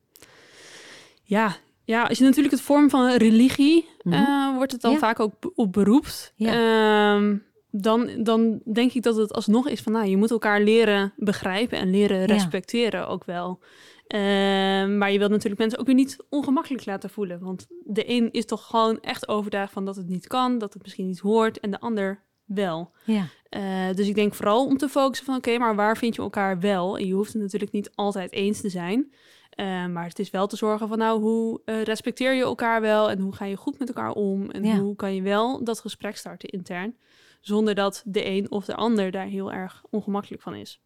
Ja, 1.28 1.56
ja, 1.84 2.02
als 2.02 2.18
je 2.18 2.24
natuurlijk 2.24 2.54
het 2.54 2.62
vorm 2.62 2.90
van 2.90 3.10
religie, 3.16 3.88
Mhm. 4.02 4.14
eh, 4.16 4.54
wordt 4.56 4.72
het 4.72 4.80
dan 4.80 4.92
Ja. 4.92 4.98
vaak 4.98 5.20
ook 5.20 5.32
op 5.54 5.72
beroept. 5.72 6.32
Ja. 6.36 6.52
Ehm, 6.52 7.36
dan, 7.70 8.10
dan 8.22 8.60
denk 8.72 8.92
ik 8.92 9.02
dat 9.02 9.16
het 9.16 9.32
alsnog 9.32 9.68
is 9.68 9.80
van, 9.80 9.92
nou, 9.92 10.06
je 10.06 10.16
moet 10.16 10.30
elkaar 10.30 10.60
leren 10.62 11.12
begrijpen 11.16 11.78
en 11.78 11.90
leren 11.90 12.18
Ja. 12.18 12.24
respecteren 12.24 13.08
ook 13.08 13.24
wel. 13.24 13.60
Ehm, 14.06 14.98
maar 14.98 15.12
je 15.12 15.18
wilt 15.18 15.30
natuurlijk 15.30 15.60
mensen 15.60 15.78
ook 15.78 15.86
weer 15.86 15.94
niet 15.94 16.16
ongemakkelijk 16.30 16.84
laten 16.86 17.10
voelen. 17.10 17.40
Want 17.40 17.66
de 17.84 18.10
een 18.10 18.28
is 18.32 18.44
toch 18.44 18.66
gewoon 18.66 19.00
echt 19.00 19.28
overtuigd 19.28 19.72
van 19.72 19.84
dat 19.84 19.96
het 19.96 20.08
niet 20.08 20.26
kan, 20.26 20.58
dat 20.58 20.72
het 20.72 20.82
misschien 20.82 21.06
niet 21.06 21.18
hoort, 21.18 21.60
en 21.60 21.70
de 21.70 21.80
ander 21.80 22.22
wel. 22.44 22.90
Ja, 23.04 23.26
Eh, 23.48 23.62
dus 23.94 24.08
ik 24.08 24.14
denk 24.14 24.34
vooral 24.34 24.66
om 24.66 24.76
te 24.76 24.88
focussen 24.88 25.26
van 25.26 25.36
oké, 25.36 25.58
maar 25.58 25.74
waar 25.76 25.96
vind 25.96 26.14
je 26.14 26.22
elkaar 26.22 26.60
wel? 26.60 26.98
En 26.98 27.06
je 27.06 27.12
hoeft 27.12 27.32
het 27.32 27.42
natuurlijk 27.42 27.72
niet 27.72 27.90
altijd 27.94 28.32
eens 28.32 28.60
te 28.60 28.68
zijn. 28.68 29.12
Eh, 29.56 29.86
maar 29.86 30.04
het 30.06 30.18
is 30.18 30.30
wel 30.30 30.46
te 30.46 30.56
zorgen 30.56 30.88
van 30.88 30.98
nou, 30.98 31.20
hoe 31.20 31.60
eh, 31.64 31.82
respecteer 31.82 32.34
je 32.34 32.42
elkaar 32.42 32.80
wel 32.80 33.10
en 33.10 33.18
hoe 33.18 33.34
ga 33.34 33.44
je 33.44 33.56
goed 33.56 33.78
met 33.78 33.88
elkaar 33.88 34.10
om? 34.12 34.50
En 34.50 34.64
Ja. 34.64 34.78
hoe 34.78 34.96
kan 34.96 35.14
je 35.14 35.22
wel 35.22 35.64
dat 35.64 35.80
gesprek 35.80 36.16
starten 36.16 36.48
intern? 36.48 36.96
Zonder 37.40 37.74
dat 37.74 38.02
de 38.06 38.26
een 38.26 38.50
of 38.50 38.64
de 38.64 38.74
ander 38.74 39.10
daar 39.10 39.26
heel 39.26 39.52
erg 39.52 39.82
ongemakkelijk 39.90 40.42
van 40.42 40.54
is. 40.54 40.80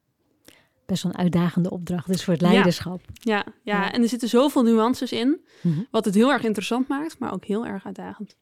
best 0.86 1.02
wel 1.02 1.12
een 1.12 1.18
uitdagende 1.18 1.70
opdracht 1.70 2.06
dus 2.06 2.24
voor 2.24 2.32
het 2.32 2.42
leiderschap. 2.42 3.00
Ja, 3.12 3.44
ja, 3.62 3.82
Ja. 3.82 3.92
en 3.92 4.02
er 4.02 4.08
zitten 4.08 4.28
zoveel 4.28 4.62
nuances 4.62 5.12
in, 5.12 5.40
Mhm. 5.62 5.80
wat 5.90 6.04
het 6.04 6.14
heel 6.14 6.32
erg 6.32 6.42
interessant 6.44 6.88
maakt, 6.88 7.18
maar 7.18 7.32
ook 7.32 7.44
heel 7.44 7.66
erg 7.66 7.86
uitdagend. 7.86 8.36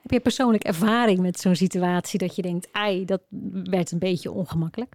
Heb 0.00 0.10
je 0.10 0.20
persoonlijk 0.20 0.64
ervaring 0.64 1.20
met 1.20 1.40
zo'n 1.40 1.54
situatie 1.56 2.18
dat 2.18 2.36
je 2.36 2.42
denkt, 2.42 2.68
ai, 2.72 3.04
dat 3.04 3.20
werd 3.64 3.90
een 3.92 3.98
beetje 3.98 4.30
ongemakkelijk? 4.32 4.94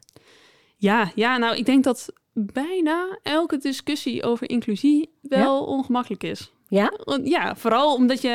Ja, 0.76 1.12
ja, 1.16 1.38
nou, 1.38 1.56
ik 1.56 1.66
denk 1.66 1.84
dat 1.84 2.14
bijna 2.40 3.18
elke 3.24 3.58
discussie 3.58 4.24
over 4.24 4.50
inclusie 4.50 5.10
wel 5.22 5.64
ongemakkelijk 5.66 6.24
is. 6.24 6.52
Ja? 6.70 6.92
Ja, 7.24 7.56
vooral 7.56 7.94
omdat 7.96 8.22
je... 8.22 8.28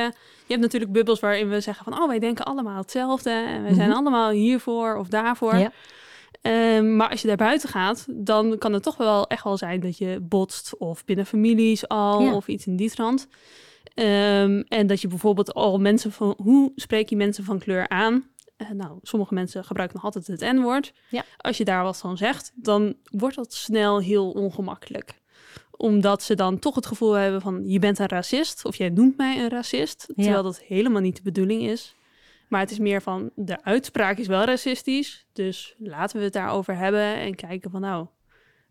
Je 0.46 0.58
hebt 0.58 0.60
natuurlijk 0.60 0.92
bubbels 0.92 1.20
waarin 1.20 1.48
we 1.48 1.60
zeggen 1.60 1.84
van... 1.84 2.02
oh, 2.02 2.08
wij 2.08 2.18
denken 2.18 2.44
allemaal 2.44 2.76
hetzelfde... 2.76 3.30
en 3.30 3.62
wij 3.62 3.74
zijn 3.74 3.88
Mhm. 3.88 3.96
allemaal 3.98 4.30
hiervoor 4.30 4.96
of 4.96 5.08
daarvoor. 5.08 5.56
Ja. 5.56 5.72
Ehm, 6.42 6.96
maar 6.96 7.10
als 7.10 7.20
je 7.20 7.26
daar 7.28 7.36
buiten 7.36 7.68
gaat... 7.68 8.06
dan 8.10 8.58
kan 8.58 8.72
het 8.72 8.82
toch 8.82 8.96
wel 8.96 9.26
echt 9.26 9.44
wel 9.44 9.56
zijn 9.56 9.80
dat 9.80 9.98
je 9.98 10.18
botst... 10.22 10.76
of 10.78 11.04
binnen 11.04 11.26
families 11.26 11.88
al, 11.88 12.20
Ja. 12.22 12.34
of 12.34 12.48
iets 12.48 12.66
in 12.66 12.76
die 12.76 12.90
trant. 12.90 13.28
Ehm, 13.94 14.62
en 14.68 14.86
dat 14.86 15.00
je 15.00 15.08
bijvoorbeeld 15.08 15.54
al 15.54 15.78
mensen 15.78 16.12
van... 16.12 16.34
hoe 16.42 16.72
spreek 16.74 17.08
je 17.08 17.16
mensen 17.16 17.44
van 17.44 17.58
kleur 17.58 17.88
aan? 17.88 18.24
Eh, 18.68 18.70
nou, 18.70 18.98
sommige 19.02 19.34
mensen 19.34 19.64
gebruiken 19.64 19.96
nog 19.96 20.04
altijd 20.04 20.26
het 20.40 20.52
N-woord. 20.56 20.92
Ja. 21.08 21.24
Als 21.36 21.56
je 21.56 21.64
daar 21.64 21.82
wat 21.82 21.98
van 21.98 22.16
zegt... 22.16 22.52
dan 22.54 22.94
wordt 23.04 23.36
dat 23.36 23.54
snel 23.54 24.00
heel 24.00 24.30
ongemakkelijk 24.30 25.20
omdat 25.82 26.22
ze 26.22 26.34
dan 26.34 26.58
toch 26.58 26.74
het 26.74 26.86
gevoel 26.86 27.12
hebben 27.12 27.40
van 27.40 27.62
je 27.66 27.78
bent 27.78 27.98
een 27.98 28.08
racist 28.08 28.64
of 28.64 28.76
jij 28.76 28.88
noemt 28.88 29.16
mij 29.16 29.38
een 29.38 29.48
racist, 29.48 30.04
Ja. 30.08 30.22
terwijl 30.22 30.42
dat 30.42 30.60
helemaal 30.60 31.00
niet 31.00 31.16
de 31.16 31.22
bedoeling 31.22 31.62
is. 31.62 31.94
Maar 32.48 32.60
het 32.60 32.70
is 32.70 32.78
meer 32.78 33.02
van 33.02 33.30
de 33.34 33.64
uitspraak 33.64 34.18
is 34.18 34.26
wel 34.26 34.44
racistisch, 34.44 35.26
dus 35.32 35.74
laten 35.78 36.18
we 36.18 36.24
het 36.24 36.32
daarover 36.32 36.76
hebben 36.76 37.14
en 37.14 37.34
kijken 37.34 37.70
van 37.70 37.80
nou, 37.80 38.06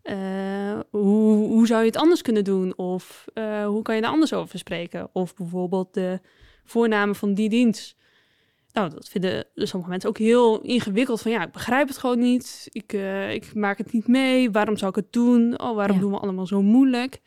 eh, 0.02 0.80
hoe, 0.90 1.46
hoe 1.46 1.66
zou 1.66 1.80
je 1.80 1.86
het 1.86 1.96
anders 1.96 2.22
kunnen 2.22 2.44
doen 2.44 2.76
of 2.76 3.24
eh, 3.34 3.66
hoe 3.66 3.82
kan 3.82 3.96
je 3.96 4.02
er 4.02 4.08
anders 4.08 4.32
over 4.32 4.58
spreken? 4.58 5.08
Of 5.12 5.34
bijvoorbeeld 5.34 5.94
de 5.94 6.20
voornamen 6.64 7.14
van 7.14 7.34
die 7.34 7.48
dienst. 7.48 7.96
Nou, 8.72 8.90
dat 8.90 9.08
vinden 9.08 9.44
sommige 9.54 9.90
mensen 9.90 10.08
ook 10.08 10.18
heel 10.18 10.60
ingewikkeld. 10.60 11.20
Van 11.20 11.30
ja, 11.30 11.42
ik 11.44 11.52
begrijp 11.52 11.88
het 11.88 11.98
gewoon 11.98 12.18
niet. 12.18 12.68
Ik, 12.70 12.92
eh, 12.92 13.32
ik 13.34 13.54
maak 13.54 13.78
het 13.78 13.92
niet 13.92 14.06
mee. 14.06 14.50
Waarom 14.50 14.76
zou 14.76 14.90
ik 14.90 14.96
het 14.96 15.12
doen? 15.12 15.60
Oh, 15.60 15.74
waarom 15.74 15.96
Ja. 15.96 16.02
doen 16.02 16.10
we 16.10 16.18
allemaal 16.18 16.46
zo 16.46 16.62
moeilijk? 16.62 17.20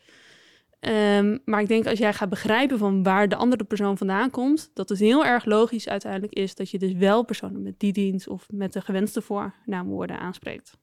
Ehm, 0.80 1.38
maar 1.44 1.60
ik 1.60 1.68
denk 1.68 1.86
als 1.86 1.98
jij 1.98 2.12
gaat 2.12 2.28
begrijpen 2.28 2.78
van 2.78 3.02
waar 3.02 3.28
de 3.28 3.36
andere 3.36 3.64
persoon 3.64 3.98
vandaan 3.98 4.30
komt, 4.30 4.70
dat 4.74 4.88
het 4.88 4.98
heel 4.98 5.24
erg 5.24 5.44
logisch 5.44 5.88
uiteindelijk 5.88 6.32
is 6.32 6.54
dat 6.54 6.70
je 6.70 6.78
dus 6.78 6.92
wel 6.92 7.24
personen 7.24 7.62
met 7.62 7.80
die 7.80 7.92
dienst 7.92 8.28
of 8.28 8.46
met 8.50 8.72
de 8.72 8.80
gewenste 8.80 9.22
voornaamwoorden 9.22 10.18
aanspreekt. 10.18 10.76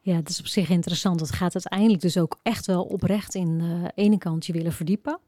Ja, 0.00 0.14
het 0.14 0.28
is 0.28 0.40
op 0.40 0.46
zich 0.46 0.70
interessant. 0.70 1.20
Het 1.20 1.32
gaat 1.32 1.54
uiteindelijk 1.54 2.00
dus 2.02 2.18
ook 2.18 2.38
echt 2.42 2.66
wel 2.66 2.82
oprecht 2.82 3.34
in 3.34 3.58
de 3.58 3.92
ene 3.94 4.18
kant 4.18 4.46
je 4.46 4.52
willen 4.52 4.72
verdiepen. 4.72 5.18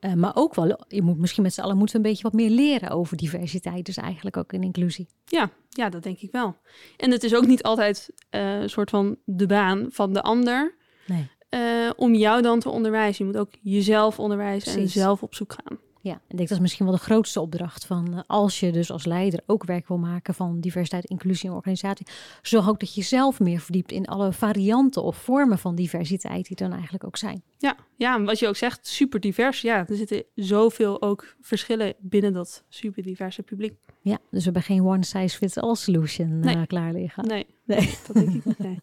Eh, 0.00 0.12
maar 0.12 0.32
ook 0.34 0.54
wel, 0.54 0.84
je 0.88 1.02
moet 1.02 1.18
misschien 1.18 1.42
met 1.42 1.54
z'n 1.54 1.60
allen 1.60 1.76
moeten 1.76 1.96
we 1.96 2.02
een 2.02 2.08
beetje 2.10 2.22
wat 2.22 2.32
meer 2.32 2.50
leren 2.50 2.90
over 2.90 3.16
diversiteit. 3.16 3.86
Dus 3.86 3.96
eigenlijk 3.96 4.36
ook 4.36 4.52
in 4.52 4.62
inclusie. 4.62 5.08
Ja, 5.24 5.50
ja, 5.68 5.88
dat 5.88 6.02
denk 6.02 6.18
ik 6.18 6.30
wel. 6.32 6.56
En 6.96 7.10
het 7.10 7.24
is 7.24 7.34
ook 7.34 7.46
niet 7.46 7.62
altijd 7.62 8.10
eh, 8.30 8.60
een 8.60 8.70
soort 8.70 8.90
van 8.90 9.16
de 9.24 9.46
baan 9.46 9.86
van 9.90 10.12
de 10.12 10.22
ander 10.22 10.74
Nee. 11.06 11.30
eh, 11.48 11.90
om 11.96 12.14
jou 12.14 12.42
dan 12.42 12.60
te 12.60 12.68
onderwijzen. 12.70 13.24
Je 13.26 13.32
moet 13.32 13.40
ook 13.40 13.50
jezelf 13.60 14.18
onderwijzen 14.18 14.80
en 14.80 14.88
zelf 14.88 15.22
op 15.22 15.34
zoek 15.34 15.52
gaan. 15.62 15.78
Ja, 16.08 16.14
ik 16.14 16.36
denk 16.36 16.48
dat 16.48 16.50
is 16.50 16.62
misschien 16.62 16.86
wel 16.86 16.94
de 16.94 17.00
grootste 17.00 17.40
opdracht 17.40 17.86
van 17.86 18.14
eh, 18.14 18.20
als 18.26 18.60
je 18.60 18.72
dus 18.72 18.90
als 18.90 19.04
leider 19.04 19.40
ook 19.46 19.64
werk 19.64 19.88
wil 19.88 19.98
maken 19.98 20.34
van 20.34 20.60
diversiteit, 20.60 21.04
inclusie 21.04 21.44
in 21.44 21.50
een 21.50 21.56
organisatie. 21.56 22.06
Zorg 22.42 22.68
ook 22.68 22.80
dat 22.80 22.94
je 22.94 23.02
zelf 23.02 23.40
meer 23.40 23.60
verdiept 23.60 23.92
in 23.92 24.06
alle 24.06 24.32
varianten 24.32 25.02
of 25.02 25.16
vormen 25.16 25.58
van 25.58 25.74
diversiteit 25.74 26.46
die 26.46 26.56
er 26.56 26.62
dan 26.62 26.72
eigenlijk 26.72 27.04
ook 27.04 27.16
zijn. 27.16 27.42
Ja, 27.58 27.76
ja, 27.96 28.16
en 28.16 28.24
wat 28.24 28.38
je 28.38 28.48
ook 28.48 28.56
zegt, 28.56 28.86
super 28.86 29.20
divers. 29.20 29.60
Ja, 29.60 29.86
er 29.88 29.96
zitten 29.96 30.24
zoveel 30.34 31.02
ook 31.02 31.36
verschillen 31.40 31.94
binnen 31.98 32.32
dat 32.32 32.64
super 32.68 33.02
diverse 33.02 33.42
publiek. 33.42 33.74
Ja, 34.02 34.18
dus 34.30 34.44
we 34.44 34.44
hebben 34.44 34.62
geen 34.62 34.84
one 34.84 35.04
size 35.04 35.36
fits 35.36 35.58
all 35.58 35.74
solution 35.74 36.42
eh, 36.42 36.62
klaar 36.66 36.92
liggen. 36.92 37.26
Nee, 37.26 37.46
Nee. 37.68 37.94
dat 38.06 38.16
denk 38.16 38.34
ik 38.34 38.44
niet. 38.44 38.58
Nee. 38.58 38.80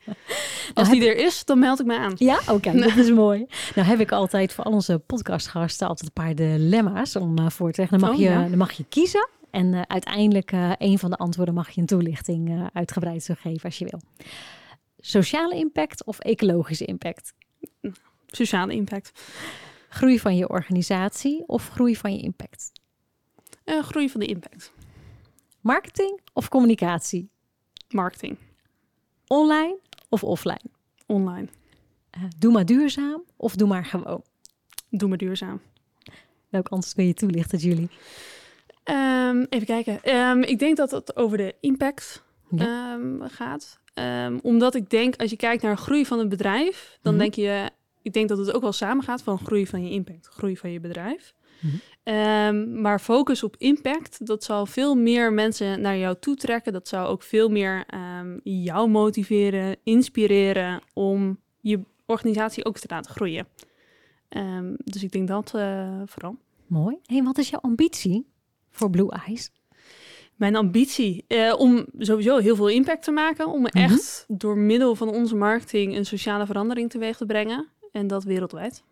Als 0.74 0.88
heb 0.88 1.00
die 1.00 1.10
er 1.10 1.26
is, 1.26 1.46
dan 1.46 1.60
meld 1.60 1.80
ik 1.80 1.86
me 1.86 1.98
aan. 1.98 2.14
Ja, 2.18 2.40
oké, 2.50 2.72
dat 2.80 2.96
is 2.96 3.12
mooi. 3.12 3.46
Nou 3.76 3.88
heb 3.88 4.00
ik 4.00 4.12
altijd 4.12 4.54
voor 4.54 4.64
al 4.64 4.72
onze 4.72 5.00
podcastgasten 5.00 5.88
altijd 5.88 6.08
een 6.08 6.24
paar 6.24 6.36
dilemma's 6.36 7.16
om 7.16 7.38
eh, 7.38 7.50
voor 7.50 7.72
te 7.72 7.82
leggen. 7.82 8.00
Dan 8.00 8.10
mag, 8.10 8.18
Oh, 8.18 8.24
je, 8.24 8.30
ja. 8.30 8.48
dan 8.48 8.58
mag 8.58 8.72
je 8.72 8.86
kiezen 8.90 9.30
en 9.52 9.74
eh, 9.74 9.82
uiteindelijk 9.88 10.52
eh 10.52 10.72
een 10.78 11.00
van 11.00 11.10
de 11.10 11.16
antwoorden 11.16 11.54
mag 11.54 11.70
je 11.70 11.82
een 11.82 11.88
toelichting 11.88 12.70
uitgebreid 12.74 13.24
teruggeven 13.24 13.64
als 13.64 13.78
je 13.78 13.86
wil. 13.90 14.02
Sociale 15.00 15.56
impact 15.56 16.06
of 16.06 16.20
ecologische 16.20 16.86
impact? 16.86 17.34
Sociale 18.28 18.74
impact. 18.74 19.12
Groei 19.90 20.20
van 20.20 20.36
je 20.36 20.50
organisatie 20.50 21.44
of 21.48 21.70
groei 21.70 21.96
van 21.96 22.14
je 22.14 22.20
impact? 22.20 22.72
Groei 23.66 24.10
van 24.10 24.20
de 24.20 24.26
impact. 24.26 24.72
Marketing 25.62 26.20
of 26.34 26.50
communicatie? 26.50 27.30
Marketing. 27.90 28.38
Online 29.28 29.78
of 30.10 30.24
offline? 30.24 30.62
Online. 31.06 31.48
Uh, 32.18 32.24
doe 32.38 32.52
maar 32.52 32.66
duurzaam 32.66 33.24
of 33.36 33.56
doe 33.56 33.68
maar 33.68 33.86
gewoon? 33.86 34.24
Doe 34.90 35.10
maar 35.10 35.18
duurzaam. 35.18 35.62
Welk 36.50 36.68
antwoord 36.68 36.96
kun 36.96 37.08
je 37.08 37.14
toelichten, 37.14 37.60
Julie? 37.60 37.90
Um, 38.84 39.46
even 39.50 39.66
kijken. 39.66 40.16
Um, 40.16 40.44
ik 40.44 40.60
denk 40.60 40.78
dat 40.78 40.92
het 40.92 41.16
over 41.16 41.38
de 41.38 41.56
impact 41.60 42.24
ja. 42.50 42.94
um, 42.94 43.22
gaat. 43.22 43.80
omdat 44.42 44.76
ik 44.76 44.90
denk, 44.90 45.16
als 45.16 45.30
je 45.30 45.36
kijkt 45.36 45.64
naar 45.64 45.78
groei 45.78 46.06
van 46.06 46.20
een 46.20 46.30
bedrijf, 46.30 46.98
dan 47.02 47.14
mm 47.14 47.20
-hmm. 47.20 47.30
denk 47.32 47.48
je, 47.48 47.70
ik 48.02 48.14
denk 48.14 48.30
dat 48.30 48.38
het 48.38 48.52
ook 48.52 48.62
wel 48.62 48.72
samengaat 48.72 49.22
van 49.22 49.40
groei 49.40 49.68
van 49.68 49.84
je 49.84 49.90
impact, 49.90 50.28
groei 50.28 50.58
van 50.58 50.72
je 50.72 50.80
bedrijf. 50.80 51.34
Mm 51.60 51.72
-hmm. 52.04 52.82
maar 52.82 53.00
focus 53.00 53.44
op 53.44 53.56
impact, 53.58 54.26
dat 54.26 54.44
zal 54.44 54.66
veel 54.66 54.96
meer 54.96 55.34
mensen 55.34 55.82
naar 55.82 55.98
jou 55.98 56.16
toe 56.20 56.36
trekken. 56.36 56.74
Dat 56.74 56.88
zou 56.88 57.08
ook 57.08 57.24
veel 57.24 57.50
meer 57.50 57.86
jou 58.44 58.90
motiveren, 58.90 59.76
inspireren 59.84 60.82
om 60.94 61.40
je 61.62 61.80
organisatie 62.06 62.66
ook 62.66 62.78
te 62.78 62.88
laten 62.90 63.12
groeien. 63.12 63.48
dus 64.78 65.04
ik 65.04 65.12
denk 65.12 65.28
dat 65.28 65.54
uh, 65.56 66.02
vooral. 66.06 66.38
Mooi. 66.68 66.98
Hey, 67.06 67.24
wat 67.24 67.38
is 67.38 67.50
jouw 67.50 67.60
ambitie 67.60 68.26
voor 68.72 68.90
Blue 68.90 69.12
Eyes? 69.12 69.52
Mijn 70.36 70.56
ambitie 70.56 71.26
uh, 71.28 71.54
om 71.58 71.86
sowieso 71.98 72.38
heel 72.38 72.56
veel 72.56 72.70
impact 72.70 73.04
te 73.04 73.12
maken. 73.12 73.48
Om 73.48 73.66
echt 73.66 73.90
mm 73.90 74.26
-hmm. 74.28 74.38
door 74.38 74.58
middel 74.58 74.96
van 74.96 75.10
onze 75.10 75.36
marketing 75.36 75.96
een 75.96 76.06
sociale 76.06 76.46
verandering 76.46 76.90
teweeg 76.90 77.18
te 77.18 77.26
brengen. 77.26 77.68
En 77.92 78.08
dat 78.08 78.24
wereldwijd. 78.24 78.84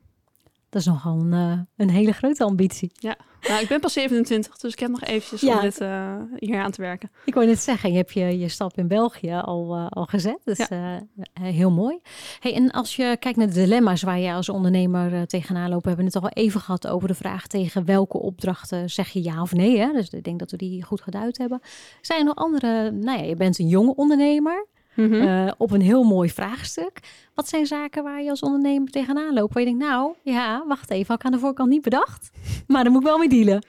Dat 0.74 0.82
is 0.82 0.88
nogal 0.88 1.20
een, 1.20 1.34
uh, 1.34 1.60
een 1.76 1.90
hele 1.90 2.12
grote 2.12 2.44
ambitie. 2.44 2.92
Ja, 2.94 3.18
nou, 3.48 3.62
ik 3.62 3.68
ben 3.68 3.80
pas 3.80 3.94
27, 3.94 4.58
dus 4.58 4.72
ik 4.72 4.80
heb 4.80 4.90
nog 4.90 5.04
eventjes 5.04 5.42
ja. 5.42 5.56
om 5.56 5.62
dit 5.62 5.82
uh, 5.82 6.16
hier 6.36 6.62
aan 6.62 6.72
te 6.72 6.82
werken. 6.82 7.12
Ik 7.26 7.34
wou 7.34 7.46
net 7.46 7.60
zeggen, 7.60 7.92
je 7.92 7.98
hebt 7.98 8.14
je, 8.14 8.40
je 8.40 8.50
stap 8.50 8.78
in 8.78 8.88
België 8.88 9.42
al, 9.44 9.78
uh, 9.78 9.88
al 9.90 10.06
gezet. 10.06 10.40
Dus 10.44 10.58
ja. 10.58 11.02
heel 11.42 11.72
mooi. 11.72 12.00
Hey, 12.40 12.54
en 12.54 12.72
als 12.72 12.96
je 12.96 13.18
kijkt 13.20 13.38
naar 13.38 13.48
de 13.48 13.54
dilemma's 13.54 14.02
waar 14.02 14.20
je 14.20 14.34
als 14.34 14.50
ondernemer 14.50 15.28
tegenaan 15.28 15.70
loopt, 15.70 15.86
hebben 15.86 16.06
we 16.06 16.12
het 16.14 16.24
al 16.24 16.30
even 16.30 16.62
gehad 16.62 16.88
over 16.88 17.08
de 17.08 17.14
vraag 17.14 17.48
tegen 17.48 17.86
welke 17.86 18.20
opdrachten 18.20 18.90
zeg 18.90 19.10
je 19.10 19.24
ja 19.24 19.42
of 19.42 19.54
nee. 19.54 19.78
Hè? 19.78 19.92
Dus 19.92 20.10
ik 20.10 20.24
denk 20.24 20.40
dat 20.40 20.52
we 20.52 20.58
die 20.58 20.84
goed 20.84 21.02
geduid 21.02 21.38
hebben. 21.38 21.60
Zijn 22.02 22.20
er 22.20 22.26
nog 22.26 22.36
andere, 22.36 22.92
nou 22.92 23.18
ja, 23.18 23.24
je 23.24 23.36
bent 23.36 23.60
een 23.60 23.68
jonge 23.68 23.96
ondernemer. 23.96 24.68
Mm 24.96 25.12
-hmm. 25.12 25.22
uh, 25.22 25.52
op 25.58 25.72
een 25.72 25.82
heel 25.82 26.04
mooi 26.04 26.30
vraagstuk. 26.30 27.00
Wat 27.34 27.48
zijn 27.48 27.66
zaken 27.66 28.04
waar 28.04 28.24
je 28.24 28.30
als 28.30 28.42
ondernemer 28.42 28.90
tegenaan 28.90 29.34
loopt? 29.34 29.54
Waar 29.54 29.64
je 29.64 29.70
denkt, 29.70 29.86
nou 29.86 30.14
ja, 30.24 30.64
wacht 30.68 30.90
even, 30.90 31.08
had 31.08 31.20
ik 31.20 31.26
aan 31.26 31.32
de 31.32 31.40
voorkant 31.40 31.70
niet 31.70 31.82
bedacht. 31.82 32.32
Maar 32.68 32.84
daar 32.84 32.92
moet 32.92 33.02
ik 33.02 33.08
wel 33.08 33.18
mee 33.18 33.30
dealen. 33.30 33.66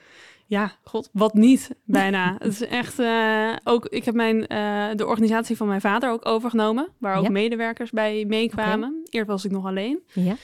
Ja, 0.47 0.71
god, 0.83 1.09
wat 1.13 1.33
niet, 1.33 1.69
bijna. 1.83 2.35
het 2.39 2.51
is 2.51 2.65
echt, 2.65 2.99
uh, 2.99 3.55
ook, 3.63 3.85
ik 3.85 4.05
heb 4.05 4.13
mijn, 4.15 4.35
uh, 4.37 4.87
de 4.95 5.05
organisatie 5.05 5.57
van 5.57 5.67
mijn 5.67 5.81
vader 5.81 6.09
ook 6.09 6.25
overgenomen. 6.25 6.87
Waar 6.97 7.17
ook 7.17 7.23
ja. 7.23 7.29
medewerkers 7.29 7.91
bij 7.91 8.25
meekwamen. 8.27 8.89
Okay. 8.89 9.03
Eerst 9.09 9.27
was 9.27 9.45
ik 9.45 9.51
nog 9.51 9.65
alleen. 9.65 9.99
Ja. 10.13 10.35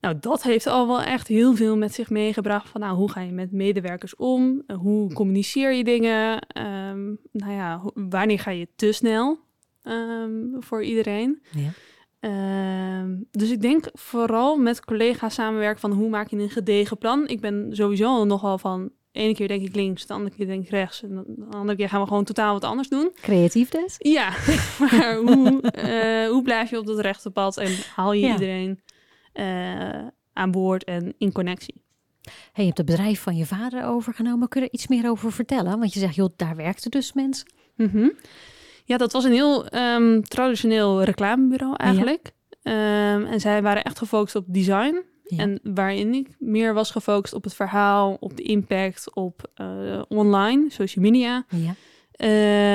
Nou, 0.00 0.16
dat 0.20 0.42
heeft 0.42 0.66
al 0.66 0.86
wel 0.86 1.02
echt 1.02 1.28
heel 1.28 1.56
veel 1.56 1.76
met 1.76 1.94
zich 1.94 2.10
meegebracht. 2.10 2.68
Van 2.68 2.80
nou, 2.80 2.96
hoe 2.96 3.10
ga 3.10 3.20
je 3.20 3.32
met 3.32 3.52
medewerkers 3.52 4.16
om? 4.16 4.62
Hoe 4.66 5.12
communiceer 5.12 5.72
je 5.72 5.84
dingen? 5.84 6.32
Um, 6.58 7.18
nou 7.32 7.52
ja, 7.52 7.82
wanneer 7.94 8.38
ga 8.38 8.50
je 8.50 8.68
te 8.76 8.92
snel? 8.92 9.38
Um, 9.88 10.56
voor 10.58 10.84
iedereen. 10.84 11.42
Ja. 11.50 11.70
Um, 13.00 13.26
dus 13.30 13.50
ik 13.50 13.60
denk 13.60 13.88
vooral 13.92 14.56
met 14.56 14.84
collega's 14.84 15.34
samenwerken 15.34 15.80
van 15.80 15.92
hoe 15.92 16.08
maak 16.08 16.28
je 16.28 16.36
een 16.36 16.50
gedegen 16.50 16.98
plan. 16.98 17.28
Ik 17.28 17.40
ben 17.40 17.68
sowieso 17.70 18.24
nogal 18.24 18.58
van, 18.58 18.90
ene 19.12 19.34
keer 19.34 19.48
denk 19.48 19.62
ik 19.62 19.74
links, 19.74 20.06
de 20.06 20.12
andere 20.12 20.36
keer 20.36 20.46
denk 20.46 20.62
ik 20.62 20.70
rechts. 20.70 21.02
En 21.02 21.24
de 21.36 21.56
andere 21.56 21.78
keer 21.78 21.88
gaan 21.88 22.00
we 22.00 22.06
gewoon 22.06 22.24
totaal 22.24 22.52
wat 22.52 22.64
anders 22.64 22.88
doen. 22.88 23.12
Creatief 23.20 23.68
dus? 23.68 23.94
Ja, 23.98 24.28
maar 24.80 25.16
hoe, 25.16 25.62
uh, 25.84 26.30
hoe 26.30 26.42
blijf 26.42 26.70
je 26.70 26.78
op 26.78 26.86
dat 26.86 27.00
rechte 27.00 27.30
pad 27.30 27.56
en 27.56 27.72
haal 27.94 28.12
je 28.12 28.26
ja. 28.26 28.32
iedereen 28.32 28.80
uh, 29.34 30.06
aan 30.32 30.50
boord 30.50 30.84
en 30.84 31.14
in 31.18 31.32
connectie? 31.32 31.82
Hey, 32.22 32.32
je 32.52 32.64
hebt 32.64 32.78
het 32.78 32.86
bedrijf 32.86 33.20
van 33.20 33.36
je 33.36 33.46
vader 33.46 33.84
overgenomen. 33.84 34.48
Kun 34.48 34.60
je 34.60 34.66
er 34.66 34.72
iets 34.72 34.88
meer 34.88 35.10
over 35.10 35.32
vertellen? 35.32 35.78
Want 35.78 35.92
je 35.92 36.00
zegt, 36.00 36.14
joh, 36.14 36.28
daar 36.36 36.56
werkten 36.56 36.90
dus 36.90 37.12
mensen. 37.12 37.52
Mm 37.76 37.88
-hmm. 37.92 38.12
Ja, 38.88 38.96
dat 38.96 39.12
was 39.12 39.24
een 39.24 39.32
heel 39.32 39.74
um, 39.74 40.22
traditioneel 40.22 41.02
reclamebureau 41.02 41.74
eigenlijk. 41.76 42.32
Ja. 42.62 43.14
Um, 43.14 43.24
en 43.24 43.40
zij 43.40 43.62
waren 43.62 43.84
echt 43.84 43.98
gefocust 43.98 44.34
op 44.34 44.44
design. 44.46 45.02
Ja. 45.24 45.38
En 45.38 45.60
waarin 45.62 46.14
ik 46.14 46.28
meer 46.38 46.74
was 46.74 46.90
gefocust 46.90 47.34
op 47.34 47.44
het 47.44 47.54
verhaal, 47.54 48.16
op 48.20 48.36
de 48.36 48.42
impact, 48.42 49.14
op 49.14 49.50
uh, 49.56 50.02
online, 50.08 50.70
social 50.70 51.04
media. 51.04 51.44
Ja. 51.48 51.74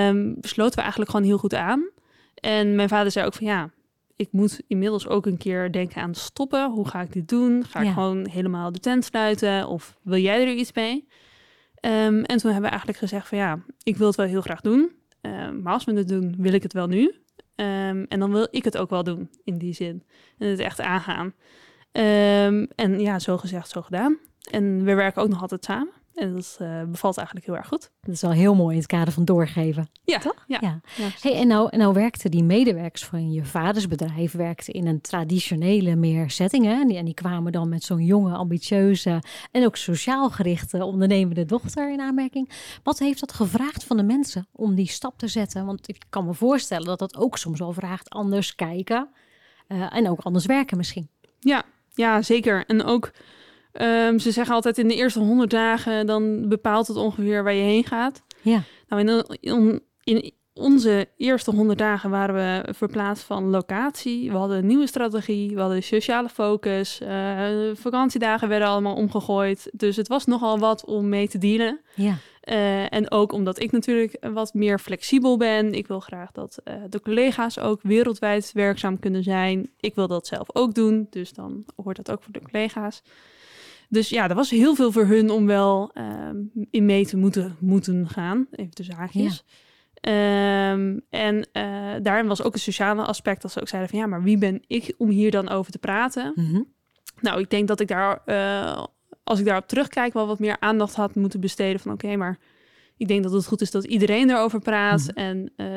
Um, 0.09 0.35
besloten 0.39 0.75
we 0.75 0.81
eigenlijk 0.81 1.11
gewoon 1.11 1.25
heel 1.25 1.37
goed 1.37 1.53
aan. 1.53 1.89
En 2.35 2.75
mijn 2.75 2.89
vader 2.89 3.11
zei 3.11 3.25
ook 3.25 3.33
van 3.33 3.47
ja, 3.47 3.69
ik 4.15 4.27
moet 4.31 4.61
inmiddels 4.67 5.07
ook 5.07 5.25
een 5.25 5.37
keer 5.37 5.71
denken 5.71 6.01
aan 6.01 6.15
stoppen. 6.15 6.71
Hoe 6.71 6.87
ga 6.87 7.01
ik 7.01 7.13
dit 7.13 7.27
doen? 7.27 7.65
Ga 7.69 7.81
ik 7.81 7.93
gewoon 7.93 8.27
helemaal 8.27 8.71
de 8.71 8.79
tent 8.79 9.05
sluiten? 9.05 9.67
Of 9.67 9.97
wil 10.01 10.19
jij 10.19 10.41
er 10.41 10.53
iets 10.53 10.73
mee? 10.73 11.07
en 11.81 12.25
toen 12.25 12.51
hebben 12.51 12.61
we 12.61 12.67
eigenlijk 12.67 12.97
gezegd 12.97 13.27
van 13.27 13.37
ja, 13.37 13.59
ik 13.83 13.97
wil 13.97 14.07
het 14.07 14.15
wel 14.15 14.25
heel 14.25 14.41
graag 14.41 14.61
doen. 14.61 14.91
Um, 15.25 15.61
maar 15.61 15.73
als 15.73 15.83
we 15.83 15.93
het 15.93 16.07
doen, 16.07 16.35
wil 16.37 16.53
ik 16.53 16.63
het 16.63 16.73
wel 16.73 16.87
nu. 16.87 17.03
Um, 17.55 18.03
en 18.03 18.19
dan 18.19 18.31
wil 18.31 18.47
ik 18.51 18.63
het 18.63 18.77
ook 18.77 18.89
wel 18.89 19.03
doen, 19.03 19.29
in 19.43 19.57
die 19.57 19.73
zin. 19.73 20.03
En 20.37 20.47
het 20.47 20.59
echt 20.59 20.81
aangaan. 20.81 21.25
Um, 21.25 22.67
en 22.75 22.99
ja, 22.99 23.19
zo 23.19 23.37
gezegd, 23.37 23.69
zo 23.69 23.81
gedaan. 23.81 24.17
En 24.51 24.83
we 24.83 24.93
werken 24.93 25.21
ook 25.21 25.29
nog 25.29 25.41
altijd 25.41 25.65
samen. 25.65 25.93
En 26.15 26.33
dat 26.33 26.57
uh, 26.61 26.83
bevalt 26.83 27.17
eigenlijk 27.17 27.47
heel 27.47 27.55
erg 27.55 27.67
goed. 27.67 27.91
Dat 28.01 28.15
is 28.15 28.21
wel 28.21 28.31
heel 28.31 28.55
mooi 28.55 28.73
in 28.73 28.81
het 28.81 28.87
kader 28.87 29.13
van 29.13 29.25
doorgeven. 29.25 29.89
Ja, 30.03 30.17
toch? 30.17 30.43
Ja. 30.47 30.57
ja. 30.61 30.79
ja 30.95 31.07
hey, 31.21 31.35
en, 31.35 31.47
nou, 31.47 31.67
en 31.71 31.79
nou 31.79 31.93
werkten 31.93 32.31
die 32.31 32.43
medewerkers 32.43 33.05
van 33.05 33.31
je 33.31 33.45
vaders 33.45 33.87
bedrijf 33.87 34.31
werkten 34.31 34.73
in 34.73 34.87
een 34.87 35.01
traditionele 35.01 35.95
meer 35.95 36.29
setting. 36.29 36.65
Hè? 36.65 36.73
En, 36.81 36.87
die, 36.87 36.97
en 36.97 37.05
die 37.05 37.13
kwamen 37.13 37.51
dan 37.51 37.69
met 37.69 37.83
zo'n 37.83 38.05
jonge, 38.05 38.35
ambitieuze 38.35 39.21
en 39.51 39.65
ook 39.65 39.75
sociaal 39.75 40.29
gerichte 40.29 40.83
ondernemende 40.83 41.45
dochter 41.45 41.91
in 41.91 42.01
aanmerking. 42.01 42.49
Wat 42.83 42.99
heeft 42.99 43.19
dat 43.19 43.33
gevraagd 43.33 43.83
van 43.83 43.97
de 43.97 44.03
mensen 44.03 44.47
om 44.51 44.75
die 44.75 44.89
stap 44.89 45.17
te 45.17 45.27
zetten? 45.27 45.65
Want 45.65 45.89
ik 45.89 46.03
kan 46.09 46.25
me 46.25 46.33
voorstellen 46.33 46.85
dat 46.85 46.99
dat 46.99 47.17
ook 47.17 47.37
soms 47.37 47.59
wel 47.59 47.73
vraagt 47.73 48.09
anders 48.09 48.55
kijken 48.55 49.09
uh, 49.67 49.95
en 49.95 50.09
ook 50.09 50.19
anders 50.19 50.45
werken 50.45 50.77
misschien. 50.77 51.09
Ja, 51.39 51.63
ja 51.93 52.21
zeker. 52.21 52.65
En 52.65 52.83
ook 52.83 53.11
Um, 53.81 54.19
ze 54.19 54.31
zeggen 54.31 54.55
altijd 54.55 54.77
in 54.77 54.87
de 54.87 54.95
eerste 54.95 55.19
100 55.19 55.49
dagen, 55.49 56.05
dan 56.05 56.47
bepaalt 56.49 56.87
het 56.87 56.97
ongeveer 56.97 57.43
waar 57.43 57.53
je 57.53 57.63
heen 57.63 57.85
gaat. 57.85 58.23
Ja. 58.41 58.63
Nou, 58.87 59.01
in, 59.39 59.81
in 60.03 60.33
onze 60.53 61.07
eerste 61.17 61.51
100 61.51 61.77
dagen 61.77 62.09
waren 62.09 62.35
we 62.35 62.73
verplaatst 62.73 63.23
van 63.23 63.49
locatie. 63.49 64.31
We 64.31 64.37
hadden 64.37 64.57
een 64.57 64.65
nieuwe 64.65 64.87
strategie, 64.87 65.55
we 65.55 65.61
hadden 65.61 65.83
sociale 65.83 66.29
focus. 66.29 66.99
Uh, 67.01 67.47
vakantiedagen 67.73 68.49
werden 68.49 68.67
allemaal 68.67 68.95
omgegooid. 68.95 69.69
Dus 69.71 69.95
het 69.95 70.07
was 70.07 70.25
nogal 70.25 70.59
wat 70.59 70.85
om 70.85 71.09
mee 71.09 71.27
te 71.27 71.37
dealen. 71.37 71.79
Ja. 71.95 72.17
Uh, 72.49 72.93
en 72.93 73.11
ook 73.11 73.31
omdat 73.31 73.59
ik 73.59 73.71
natuurlijk 73.71 74.17
wat 74.33 74.53
meer 74.53 74.79
flexibel 74.79 75.37
ben. 75.37 75.73
Ik 75.73 75.87
wil 75.87 75.99
graag 75.99 76.31
dat 76.31 76.57
uh, 76.63 76.73
de 76.89 77.01
collega's 77.01 77.59
ook 77.59 77.79
wereldwijd 77.81 78.51
werkzaam 78.53 78.99
kunnen 78.99 79.23
zijn. 79.23 79.69
Ik 79.79 79.95
wil 79.95 80.07
dat 80.07 80.27
zelf 80.27 80.55
ook 80.55 80.73
doen, 80.73 81.07
dus 81.09 81.33
dan 81.33 81.65
hoort 81.83 81.95
dat 81.95 82.11
ook 82.11 82.23
voor 82.23 82.33
de 82.33 82.41
collega's. 82.41 83.01
Dus 83.93 84.09
ja, 84.09 84.29
er 84.29 84.35
was 84.35 84.49
heel 84.49 84.75
veel 84.75 84.91
voor 84.91 85.05
hun 85.05 85.29
om 85.29 85.45
wel 85.45 85.91
um, 85.97 86.51
in 86.71 86.85
mee 86.85 87.05
te 87.05 87.17
moeten, 87.17 87.55
moeten 87.59 88.09
gaan. 88.09 88.47
Even 88.51 88.73
tussen 88.73 88.95
haakjes. 88.95 89.43
Ja. 89.93 90.71
Um, 90.71 91.01
en 91.09 91.47
uh, 91.53 91.93
daarin 92.01 92.27
was 92.27 92.43
ook 92.43 92.53
een 92.53 92.59
sociale 92.59 93.03
aspect 93.03 93.41
dat 93.41 93.51
ze 93.51 93.61
ook 93.61 93.67
zeiden 93.67 93.89
van 93.89 93.99
ja, 93.99 94.07
maar 94.07 94.23
wie 94.23 94.37
ben 94.37 94.63
ik 94.67 94.93
om 94.97 95.09
hier 95.09 95.31
dan 95.31 95.49
over 95.49 95.71
te 95.71 95.77
praten? 95.77 96.31
Mm 96.35 96.45
-hmm. 96.45 96.67
Nou, 97.19 97.39
ik 97.39 97.49
denk 97.49 97.67
dat 97.67 97.79
ik 97.79 97.87
daar, 97.87 98.21
uh, 98.25 98.83
als 99.23 99.39
ik 99.39 99.45
daarop 99.45 99.67
terugkijk, 99.67 100.13
wel 100.13 100.27
wat 100.27 100.39
meer 100.39 100.57
aandacht 100.59 100.95
had 100.95 101.15
moeten 101.15 101.39
besteden 101.39 101.79
van 101.79 101.91
oké, 101.91 102.05
okay, 102.05 102.17
maar 102.17 102.37
ik 102.97 103.07
denk 103.07 103.23
dat 103.23 103.31
het 103.31 103.47
goed 103.47 103.61
is 103.61 103.71
dat 103.71 103.83
iedereen 103.83 104.29
erover 104.29 104.59
praat 104.59 105.11
mm 105.15 105.23
-hmm. 105.23 105.51
en 105.57 105.67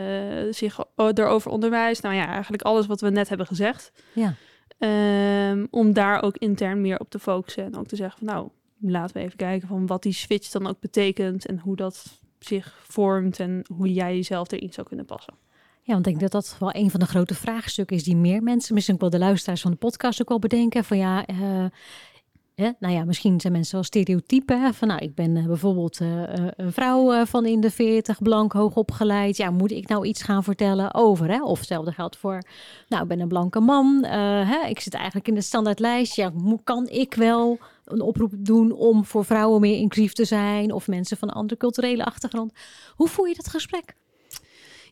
uh, 0.47 0.53
zich 0.53 0.79
erover 0.97 1.51
onderwijst. 1.51 2.03
Nou 2.03 2.15
ja, 2.15 2.27
eigenlijk 2.29 2.63
alles 2.63 2.87
wat 2.87 3.01
we 3.01 3.11
net 3.11 3.29
hebben 3.29 3.47
gezegd. 3.47 3.93
Ja. 4.13 4.35
Um, 4.79 5.67
om 5.71 5.93
daar 5.93 6.23
ook 6.23 6.37
intern 6.37 6.81
meer 6.81 6.99
op 6.99 7.11
te 7.11 7.19
focussen. 7.19 7.65
En 7.65 7.77
ook 7.77 7.87
te 7.87 7.97
zeggen 7.97 8.19
van 8.19 8.35
nou, 8.35 8.49
laten 8.81 9.17
we 9.17 9.23
even 9.23 9.37
kijken 9.37 9.69
van 9.69 9.87
wat 9.87 10.03
die 10.03 10.13
switch 10.13 10.51
dan 10.51 10.67
ook 10.67 10.81
betekent. 10.81 11.47
En 11.47 11.59
hoe 11.59 11.77
dat 11.77 12.21
zich 12.39 12.79
vormt 12.83 13.41
en 13.41 13.65
hoe 13.77 13.93
jij 13.93 14.15
jezelf 14.15 14.53
erin 14.53 14.73
zou 14.73 14.87
kunnen 14.87 15.07
passen. 15.07 15.35
Ja, 15.83 15.93
want 15.93 16.07
ik 16.07 16.19
denk 16.19 16.33
dat 16.33 16.43
dat 16.43 16.57
wel 16.59 16.75
een 16.75 16.91
van 16.91 17.01
de 17.01 17.07
grote 17.07 17.35
vraagstukken 17.35 17.97
is 17.97 18.05
die 18.05 18.17
meer 18.17 18.43
mensen, 18.43 18.75
misschien 18.75 18.95
ook 18.95 19.01
wel 19.01 19.11
de 19.11 19.19
luisteraars 19.19 19.61
van 19.61 19.71
de 19.71 19.77
podcast 19.77 20.21
ook 20.21 20.29
wel 20.29 20.39
bedenken. 20.39 20.85
Van 20.85 20.99
ja, 20.99 21.29
uh, 21.29 21.65
Hè? 22.57 22.71
Nou 22.79 22.95
ja, 22.95 23.05
misschien 23.05 23.41
zijn 23.41 23.53
mensen 23.53 23.75
wel 23.75 23.85
stereotypen. 23.85 24.63
Hè? 24.63 24.73
Van 24.73 24.89
nou, 24.89 25.01
ik 25.01 25.15
ben 25.15 25.37
uh, 25.37 25.47
bijvoorbeeld 25.47 26.01
uh, 26.01 26.23
een 26.57 26.73
vrouw 26.73 27.13
uh, 27.13 27.27
van 27.27 27.47
in 27.47 27.61
de 27.61 27.71
40, 27.71 28.23
blank, 28.23 28.53
hoog 28.53 28.77
opgeleid. 28.77 29.37
Ja, 29.37 29.51
moet 29.51 29.71
ik 29.71 29.89
nou 29.89 30.07
iets 30.07 30.23
gaan 30.23 30.45
vertellen 30.45 30.95
over? 30.95 31.31
Hè? 31.31 31.43
Of 31.43 31.59
hetzelfde 31.59 31.93
geldt 31.93 32.17
voor, 32.17 32.43
nou, 32.89 33.03
ik 33.03 33.09
ben 33.09 33.21
een 33.21 33.29
blanke 33.29 33.61
man. 33.61 34.05
Hè? 34.05 34.67
Ik 34.69 34.81
zit 34.81 34.95
eigenlijk 34.95 35.29
in 35.29 35.35
de 35.35 35.41
standaardlijst. 35.41 36.17
Ja, 36.17 36.33
kan 36.65 36.89
ik 36.89 37.15
wel 37.15 37.59
een 37.85 38.01
oproep 38.01 38.33
doen 38.37 38.73
om 38.73 39.05
voor 39.05 39.25
vrouwen 39.25 39.61
meer 39.61 39.79
inclusief 39.79 40.13
te 40.13 40.25
zijn 40.25 40.73
of 40.73 40.87
mensen 40.87 41.17
van 41.17 41.29
een 41.29 41.35
andere 41.35 41.61
culturele 41.61 42.05
achtergrond. 42.05 42.53
Hoe 42.95 43.09
voer 43.09 43.29
je 43.29 43.35
dat 43.35 43.49
gesprek? 43.49 43.95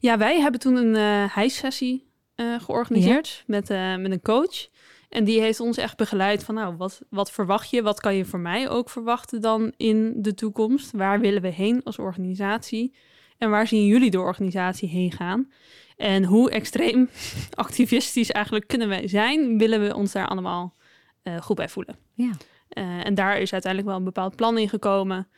Ja, 0.00 0.18
wij 0.18 0.40
hebben 0.40 0.61
toen 0.61 0.77
een 0.77 1.29
hijssessie 1.29 2.07
uh, 2.37 2.61
georganiseerd 2.61 3.42
met, 3.46 3.68
met 3.98 4.11
een 4.11 4.22
coach. 4.22 4.68
En 5.14 5.24
die 5.24 5.40
heeft 5.40 5.61
ons 5.61 5.77
echt 5.77 5.96
begeleid 5.96 6.44
van, 6.44 6.55
nou, 6.55 6.77
wat, 6.77 7.03
wat 7.09 7.31
verwacht 7.31 7.70
je? 7.70 7.83
Wat 7.83 8.00
kan 8.00 8.14
je 8.14 8.24
voor 8.24 8.38
mij 8.38 8.68
ook 8.68 8.90
verwachten 8.90 9.40
dan 9.40 9.72
in 9.77 10.12
de 10.16 10.35
toekomst? 10.35 10.90
Waar 10.92 11.20
willen 11.20 11.42
we 11.42 11.48
heen 11.48 11.81
als 11.85 11.98
organisatie? 11.98 12.94
En 13.38 13.50
waar 13.50 13.66
zien 13.66 13.87
jullie 13.87 14.11
de 14.11 14.20
organisatie 14.20 14.88
heen 14.88 15.12
gaan? 15.12 15.50
En 15.96 16.24
hoe 16.24 16.50
extreem 16.50 17.09
activistisch 17.55 18.31
eigenlijk 18.31 18.66
kunnen 18.66 18.88
wij 18.88 19.09
zijn? 19.09 19.59
Willen 19.59 19.81
we 19.81 19.94
ons 19.94 20.12
daar 20.12 20.29
allemaal 20.29 20.74
uh, 21.22 21.37
goed 21.37 21.57
bij 21.57 21.68
voelen? 21.68 21.96
Ja. 22.12 22.31
Uh, 22.70 23.07
en 23.07 23.14
daar 23.14 23.38
is 23.38 23.53
uiteindelijk 23.53 23.90
wel 23.90 23.98
een 23.98 24.12
bepaald 24.12 24.37
plan 24.37 24.59
in 24.59 24.68
gekomen. 24.68 25.29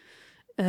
Uh, 0.57 0.67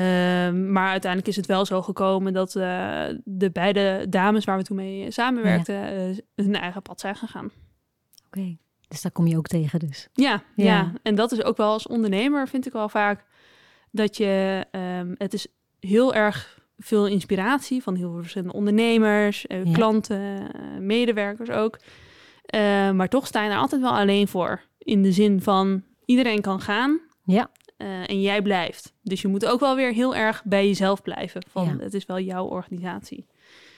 maar 0.52 0.90
uiteindelijk 0.90 1.28
is 1.28 1.36
het 1.36 1.46
wel 1.46 1.66
zo 1.66 1.82
gekomen 1.82 2.34
dat 2.34 2.56
uh, 2.56 3.06
de 3.24 3.50
beide 3.52 4.06
dames 4.10 4.46
waar 4.46 4.58
we 4.58 4.64
toen 4.64 4.78
mee 4.78 5.12
samenwerkten, 5.12 5.76
ja. 5.76 6.14
hun 6.36 6.56
eigen 6.56 6.82
pad 6.82 7.00
zijn 7.00 7.16
gegaan. 7.16 7.46
Oké, 7.46 8.40
okay. 8.40 8.58
Dus 8.88 9.02
daar 9.02 9.12
kom 9.12 9.28
je 9.28 9.38
ook 9.38 9.48
tegen 9.48 9.80
dus. 9.80 10.08
Ja, 10.14 10.44
ja, 10.56 10.66
ja. 10.66 10.94
en 11.04 11.16
dat 11.16 11.32
is 11.32 11.44
ook 11.44 11.58
wel 11.58 11.72
als 11.72 11.88
ondernemer 11.88 12.48
vind 12.48 12.66
ik 12.66 12.74
wel 12.74 12.90
vaak 12.90 13.26
dat 13.92 14.18
je, 14.18 14.66
um, 14.72 15.16
het 15.18 15.34
is 15.34 15.48
heel 15.80 16.14
erg 16.14 16.60
veel 16.78 17.08
inspiratie 17.08 17.84
van 17.84 17.96
heel 17.96 18.12
veel 18.12 18.20
verschillende 18.20 18.54
ondernemers, 18.54 19.46
uh, 19.48 19.66
ja. 19.66 19.72
klanten, 19.72 20.52
medewerkers 20.80 21.50
ook. 21.50 21.80
Uh, 22.56 22.92
maar 22.92 23.10
toch 23.10 23.28
sta 23.28 23.44
je 23.44 23.50
er 23.50 23.58
altijd 23.58 23.82
wel 23.82 23.98
alleen 23.98 24.28
voor. 24.28 24.62
In 24.78 25.04
de 25.04 25.12
zin 25.12 25.42
van 25.42 25.84
iedereen 26.06 26.42
kan 26.42 26.62
gaan. 26.62 27.00
Ja. 27.24 27.50
En 28.06 28.22
jij 28.22 28.42
blijft. 28.42 28.94
Dus 29.02 29.22
je 29.22 29.28
moet 29.28 29.46
ook 29.46 29.60
wel 29.60 29.76
weer 29.76 29.94
heel 29.94 30.16
erg 30.16 30.44
bij 30.44 30.68
jezelf 30.68 31.02
blijven. 31.02 31.44
Van 31.50 31.66
ja. 31.66 31.84
het 31.84 31.94
is 31.94 32.06
wel 32.06 32.20
jouw 32.20 32.46
organisatie. 32.46 33.26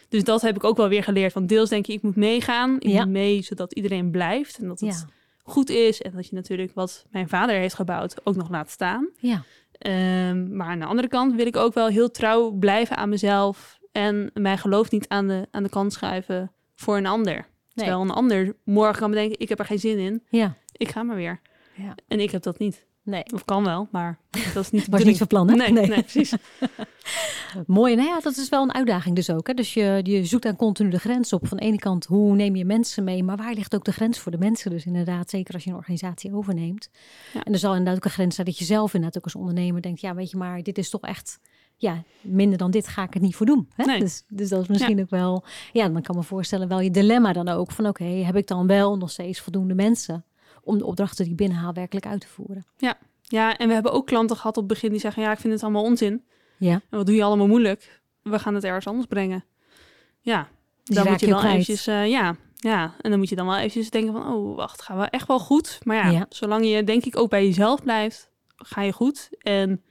Dus 0.10 0.24
dat 0.24 0.41
heb 0.41 0.56
ik 0.56 0.63
ook 0.63 0.78
wel 0.78 0.89
weer 0.89 1.04
geleerd. 1.04 1.32
Van 1.32 1.45
deels 1.45 1.69
denk 1.69 1.86
je, 1.86 1.93
ik 1.93 2.02
moet 2.02 2.15
meegaan. 2.15 2.76
Ik 2.80 2.89
ja. 2.89 3.04
moet 3.04 3.13
mee 3.13 3.41
zodat 3.41 3.74
iedereen 3.74 4.12
blijft. 4.12 4.58
En 4.58 4.67
dat 4.67 4.80
het 4.80 5.06
goed 5.43 5.69
is. 5.69 6.02
En 6.02 6.12
dat 6.15 6.28
je 6.28 6.36
natuurlijk 6.36 6.74
wat 6.74 7.06
mijn 7.12 7.30
vader 7.30 7.56
heeft 7.56 7.74
gebouwd 7.74 8.26
ook 8.26 8.36
nog 8.36 8.50
laat 8.50 8.69
staan. 8.69 9.10
Ja. 9.17 9.43
Um, 10.30 10.56
maar 10.56 10.67
aan 10.67 10.80
de 10.80 10.86
andere 10.86 11.08
kant 11.08 11.36
wil 11.36 11.45
ik 11.45 11.58
ook 11.58 11.74
wel 11.74 11.88
heel 11.88 12.12
trouw 12.12 12.52
blijven 12.52 12.98
aan 12.98 13.10
mezelf. 13.10 13.80
En 13.91 14.32
mijn 14.34 14.58
geloof 14.58 14.91
niet 14.91 15.08
aan 15.08 15.28
de, 15.28 15.48
aan 15.52 15.63
de 15.63 15.69
kant 15.69 15.93
schuiven 15.93 16.52
voor 16.76 16.98
een 16.98 17.06
ander. 17.06 17.34
Nee. 17.34 17.45
Terwijl 17.74 18.02
een 18.02 18.10
ander 18.10 18.56
morgen 18.63 19.00
kan 19.00 19.10
bedenken, 19.10 19.39
ik 19.39 19.50
heb 19.50 19.60
er 19.60 19.65
geen 19.65 19.80
zin 19.80 19.98
in. 19.98 20.24
Ja. 20.30 20.56
Ik 20.72 20.89
ga 20.89 21.04
maar 21.04 21.15
weer. 21.15 21.41
Ja. 21.76 21.95
En 22.08 22.19
ik 22.19 22.32
heb 22.32 22.43
dat 22.43 22.60
niet. 22.60 22.88
Nee. 23.10 23.24
Of 23.34 23.45
kan 23.45 23.63
wel, 23.63 23.88
maar 23.91 24.19
dat 24.54 24.63
is 24.63 24.69
niet 24.69 24.88
Was 24.91 25.04
niet 25.04 25.17
van 25.17 25.28
plan, 25.28 25.50
hè? 25.50 25.56
Nee, 25.56 25.72
nee. 25.72 25.88
nee 25.88 26.02
precies. 26.02 26.34
Mooi. 27.67 27.95
Nou 27.95 28.08
ja, 28.08 28.19
dat 28.19 28.38
is 28.38 28.50
wel 28.50 28.63
een 28.63 28.74
uitdaging 28.74 29.15
dus 29.15 29.30
ook. 29.30 29.48
Hè? 29.48 29.54
Dus 29.54 29.74
je, 29.74 30.00
je 30.04 30.26
zoekt 30.26 30.43
dan 30.43 30.56
continu 30.56 30.89
de 30.89 31.00
grens 31.00 31.34
op. 31.34 31.48
Van 31.48 31.58
de 31.58 31.63
ene 31.63 31.78
kant, 31.78 32.06
hoe 32.06 32.36
neem 32.36 32.56
je 32.56 32.65
mensen 32.65 33.04
mee? 33.04 33.24
Maar 33.24 33.38
waar 33.38 33.54
ligt 33.54 33.76
ook 33.76 33.84
de 33.84 33.91
grens 33.91 34.19
voor 34.19 34.32
de 34.32 34.38
mensen? 34.38 34.72
Dus 34.72 34.86
inderdaad, 34.86 35.30
zeker 35.30 35.54
als 35.54 35.63
je 35.63 35.69
een 35.69 35.76
organisatie 35.76 36.34
overneemt. 36.34 36.89
Ja. 37.34 37.43
En 37.43 37.54
er 37.54 37.60
zal 37.60 37.72
inderdaad 37.72 37.95
ook 37.95 38.06
een 38.06 38.12
grens 38.12 38.36
zijn 38.36 38.48
dat 38.48 38.58
je 38.58 38.65
zelf 38.65 38.93
inderdaad 38.93 39.17
ook 39.17 39.24
als 39.24 39.36
ondernemer 39.36 39.82
denkt... 39.82 40.02
ja, 40.02 40.15
weet 40.15 40.30
je 40.30 40.38
maar, 40.38 40.63
dit 40.63 40.78
is 40.78 40.89
toch 40.89 41.02
echt... 41.02 41.39
Ja, 41.76 42.04
minder 42.22 42.58
dan 42.58 42.72
dit 42.72 42.88
ga 42.88 43.04
ik 43.04 43.13
het 43.13 43.22
niet 43.22 43.36
voor 43.36 43.45
doen. 43.45 43.69
Hè? 43.76 43.86
Nee. 43.86 44.00
Dus, 44.00 44.24
dus 44.28 44.50
dat 44.50 44.62
is 44.62 44.67
misschien 44.67 44.98
ja. 44.98 45.04
ook 45.04 45.10
wel... 45.10 45.43
Ja, 45.72 45.89
dan 45.89 46.02
kan 46.02 46.15
me 46.15 46.24
voorstellen 46.24 46.67
wel 46.67 46.80
je 46.80 46.91
dilemma 46.91 47.34
dan 47.34 47.48
ook. 47.48 47.72
Van 47.72 47.88
oké, 47.88 48.04
okay, 48.04 48.24
heb 48.24 48.36
ik 48.36 48.48
dan 48.48 48.67
wel 48.67 48.98
nog 48.98 49.10
steeds 49.10 49.39
voldoende 49.39 49.74
mensen... 49.74 50.26
om 50.63 50.78
de 50.78 50.86
opdrachten 50.86 51.24
die 51.24 51.32
ik 51.34 51.38
binnenhaal 51.39 51.74
werkelijk 51.74 52.06
uit 52.06 52.22
te 52.22 52.28
voeren? 52.28 52.65
Ja, 52.78 52.98
ja, 53.22 53.58
en 53.58 53.67
we 53.67 53.74
hebben 53.74 53.91
ook 53.91 54.06
klanten 54.08 54.36
gehad 54.36 54.58
op 54.58 54.63
het 54.63 54.74
begin 54.74 54.89
die 54.91 55.00
zeggen: 55.00 55.24
Ja, 55.24 55.32
ik 55.32 55.39
vind 55.39 55.54
het 55.54 55.63
allemaal 55.63 55.84
onzin. 55.84 56.24
Ja. 56.58 56.74
En 56.74 56.98
wat 56.98 57.06
doe 57.06 57.15
je 57.15 57.24
allemaal 57.24 57.48
moeilijk? 57.48 58.02
We 58.22 58.39
gaan 58.39 58.56
het 58.56 58.63
ergens 58.63 58.88
anders 58.88 59.08
brengen. 59.08 59.45
Ja, 60.22 60.48
Die 60.84 60.95
dan 60.95 61.08
moet 61.10 61.19
je 61.19 61.28
wel 61.28 61.43
eventjes, 61.43 61.88
uh, 61.88 62.08
ja, 62.10 62.36
ja. 62.56 62.95
En 63.02 63.10
dan 63.10 63.19
moet 63.19 63.30
je 63.30 63.36
dan 63.36 63.45
wel 63.45 63.58
eventjes 63.58 63.89
denken 63.89 64.13
van, 64.13 64.34
oh, 64.34 64.56
wacht, 64.56 64.82
gaan 64.82 64.98
we 65.00 65.06
echt 65.06 65.28
wel 65.28 65.39
goed? 65.39 65.80
Maar 65.84 65.95
ja, 65.95 66.10
Ja. 66.10 66.26
zolang 66.30 66.65
je 66.69 66.84
denk 66.84 67.06
ik 67.06 67.17
ook 67.17 67.30
bij 67.30 67.45
jezelf 67.45 67.84
blijft, 67.84 68.30
ga 68.56 68.82
je 68.82 68.91
goed. 68.91 69.30
En 69.39 69.84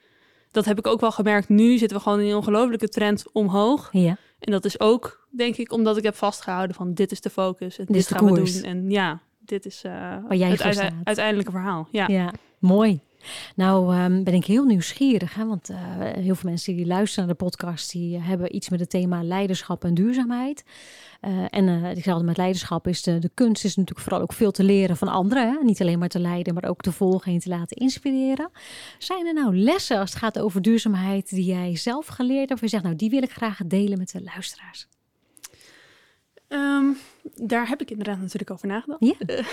dat 0.50 0.64
heb 0.64 0.78
ik 0.78 0.86
ook 0.86 1.00
wel 1.00 1.12
gemerkt. 1.12 1.48
Nu 1.48 1.78
zitten 1.78 1.96
we 1.96 2.02
gewoon 2.02 2.20
in 2.20 2.28
een 2.28 2.36
ongelofelijke 2.36 2.88
trend 2.88 3.32
omhoog. 3.32 3.88
Ja, 3.92 4.16
En 4.38 4.52
dat 4.52 4.64
is 4.64 4.80
ook, 4.80 5.28
denk 5.30 5.56
ik, 5.56 5.72
omdat 5.72 5.96
ik 5.96 6.02
heb 6.02 6.14
vastgehouden 6.14 6.76
van 6.76 6.94
dit 6.94 7.12
is 7.12 7.20
de 7.20 7.30
focus. 7.30 7.78
En 7.78 7.84
dit, 7.86 8.08
de 8.08 8.14
gaan 8.14 8.24
we 8.24 8.32
doen. 8.34 8.62
En 8.62 8.90
ja, 8.90 9.20
dit 9.48 9.66
is 9.66 9.84
uh, 9.84 10.16
jij 10.28 10.50
het 10.50 10.62
uite- 10.62 10.92
uiteindelijke 11.04 11.50
verhaal. 11.50 11.88
Ja. 11.90 12.06
ja. 12.08 12.32
mooi. 12.58 13.00
Nou 13.54 13.94
ehm, 13.94 14.22
ben 14.22 14.34
ik 14.34 14.44
heel 14.44 14.64
nieuwsgierig, 14.64 15.34
hè? 15.34 15.46
want 15.46 15.68
eh, 15.68 15.78
heel 16.00 16.34
veel 16.34 16.50
mensen 16.50 16.76
die 16.76 16.86
luisteren 16.86 17.26
naar 17.26 17.36
de 17.36 17.44
podcast, 17.44 17.92
die 17.92 18.16
eh, 18.16 18.26
hebben 18.26 18.54
iets 18.54 18.68
met 18.68 18.80
het 18.80 18.90
thema 18.90 19.22
leiderschap 19.22 19.84
en 19.84 19.94
duurzaamheid. 19.94 20.64
Eh, 21.20 21.44
en 21.50 21.68
eh 21.68 21.82
hetzelfde 21.82 22.24
met 22.24 22.36
leiderschap 22.36 22.86
is 22.86 23.02
de, 23.02 23.18
de 23.18 23.30
kunst 23.34 23.64
is 23.64 23.76
natuurlijk 23.76 24.06
vooral 24.06 24.22
ook 24.22 24.32
veel 24.32 24.50
te 24.50 24.62
leren 24.62 24.96
van 24.96 25.08
anderen. 25.08 25.52
Hè? 25.52 25.64
Niet 25.64 25.80
alleen 25.80 25.98
maar 25.98 26.08
te 26.08 26.20
leiden, 26.20 26.54
maar 26.54 26.64
ook 26.64 26.80
te 26.80 26.92
volgen 26.92 27.32
en 27.32 27.38
te 27.38 27.48
laten 27.48 27.76
inspireren. 27.76 28.50
Zijn 28.98 29.26
er 29.26 29.34
nou 29.34 29.56
lessen 29.56 29.98
als 29.98 30.10
het 30.10 30.18
gaat 30.18 30.38
over 30.38 30.62
duurzaamheid 30.62 31.30
die 31.30 31.44
jij 31.44 31.76
zelf 31.76 32.06
geleerd 32.06 32.48
hebt? 32.48 32.52
Of 32.52 32.60
je 32.60 32.68
zegt, 32.68 32.82
nou 32.82 32.96
die 32.96 33.10
wil 33.10 33.22
ik 33.22 33.32
graag 33.32 33.60
delen 33.66 33.98
met 33.98 34.10
de 34.10 34.22
luisteraars. 34.22 34.88
Ehm, 36.48 36.86
daar 37.34 37.68
heb 37.68 37.80
ik 37.80 37.90
inderdaad 37.90 38.20
natuurlijk 38.20 38.50
over 38.50 38.68
nagedacht. 38.68 39.04
Ja. 39.04 39.14
Eh, 39.26 39.44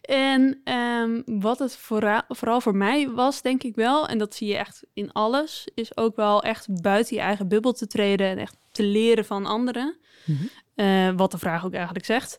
en 0.36 0.60
ehm, 0.64 1.22
wat 1.26 1.58
het 1.58 1.76
vooral, 1.76 2.22
vooral 2.28 2.60
voor 2.60 2.76
mij 2.76 3.10
was, 3.10 3.42
denk 3.42 3.62
ik 3.62 3.74
wel, 3.74 4.08
en 4.08 4.18
dat 4.18 4.34
zie 4.34 4.48
je 4.48 4.56
echt 4.56 4.82
in 4.92 5.12
alles, 5.12 5.68
is 5.74 5.96
ook 5.96 6.16
wel 6.16 6.42
echt 6.42 6.82
buiten 6.82 7.16
je 7.16 7.22
eigen 7.22 7.48
bubbel 7.48 7.72
te 7.72 7.86
treden 7.86 8.26
en 8.26 8.38
echt 8.38 8.56
te 8.72 8.82
leren 8.82 9.24
van 9.24 9.46
anderen. 9.46 9.96
Mhm. 10.24 10.42
Eh, 10.74 11.10
wat 11.16 11.30
de 11.30 11.38
vraag 11.38 11.64
ook 11.64 11.74
eigenlijk 11.74 12.04
zegt. 12.04 12.36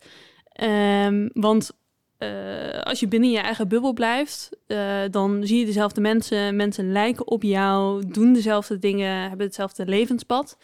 Ehm, 0.51 1.29
want 1.33 1.71
eh, 2.17 2.81
als 2.81 2.99
je 2.99 3.07
binnen 3.07 3.31
je 3.31 3.39
eigen 3.39 3.67
bubbel 3.67 3.93
blijft, 3.93 4.49
dan 5.11 5.41
zie 5.43 5.59
je 5.59 5.65
dezelfde 5.65 6.01
mensen. 6.01 6.55
Mensen 6.55 6.91
lijken 6.91 7.27
op 7.27 7.43
jou, 7.43 8.05
doen 8.07 8.33
dezelfde 8.33 8.79
dingen, 8.79 9.29
hebben 9.29 9.45
hetzelfde 9.45 9.85
levenspad. 9.85 10.57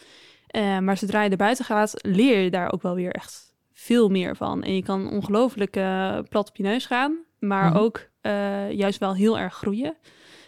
Eh, 0.48 0.78
maar 0.78 0.96
zodra 0.96 1.22
je 1.22 1.30
er 1.30 1.36
buiten 1.36 1.64
gaat, 1.64 1.92
leer 2.02 2.38
je 2.40 2.50
daar 2.50 2.72
ook 2.72 2.82
wel 2.82 2.94
weer 2.94 3.12
echt 3.12 3.54
veel 3.72 4.08
meer 4.08 4.36
van. 4.36 4.62
En 4.62 4.74
je 4.74 4.82
kan 4.82 5.10
ongelooflijk 5.10 5.76
eh, 5.76 6.18
plat 6.28 6.48
op 6.48 6.56
je 6.56 6.62
neus 6.62 6.86
gaan, 6.86 7.16
maar 7.38 7.68
Mhm. 7.70 7.76
ook 7.78 8.06
eh, 8.20 8.70
juist 8.70 8.98
wel 8.98 9.14
heel 9.14 9.38
erg 9.38 9.54
groeien. 9.54 9.96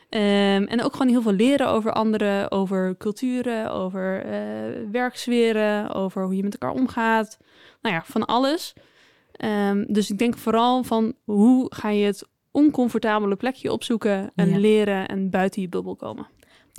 Ehm, 0.08 0.62
en 0.64 0.82
ook 0.82 0.92
gewoon 0.92 1.08
heel 1.08 1.22
veel 1.22 1.32
leren 1.32 1.68
over 1.68 1.92
anderen, 1.92 2.50
over 2.50 2.96
culturen, 2.96 3.70
over 3.72 4.24
werksferen, 4.90 5.94
over 5.94 6.24
hoe 6.24 6.36
je 6.36 6.42
met 6.42 6.58
elkaar 6.58 6.76
omgaat. 6.80 7.38
Nou 7.82 7.94
ja, 7.94 8.02
van 8.04 8.24
alles. 8.26 8.72
Ehm, 9.32 9.84
dus 9.88 10.10
ik 10.10 10.18
denk 10.18 10.38
vooral 10.38 10.82
van 10.84 11.14
hoe 11.24 11.66
ga 11.74 11.88
je 11.90 12.04
het 12.06 12.28
oncomfortabele 12.50 13.36
plekje 13.36 13.72
opzoeken 13.72 14.30
en 14.34 14.48
Ja. 14.48 14.58
leren 14.58 15.08
en 15.08 15.30
buiten 15.30 15.62
je 15.62 15.68
bubbel 15.68 15.96
komen. 15.96 16.26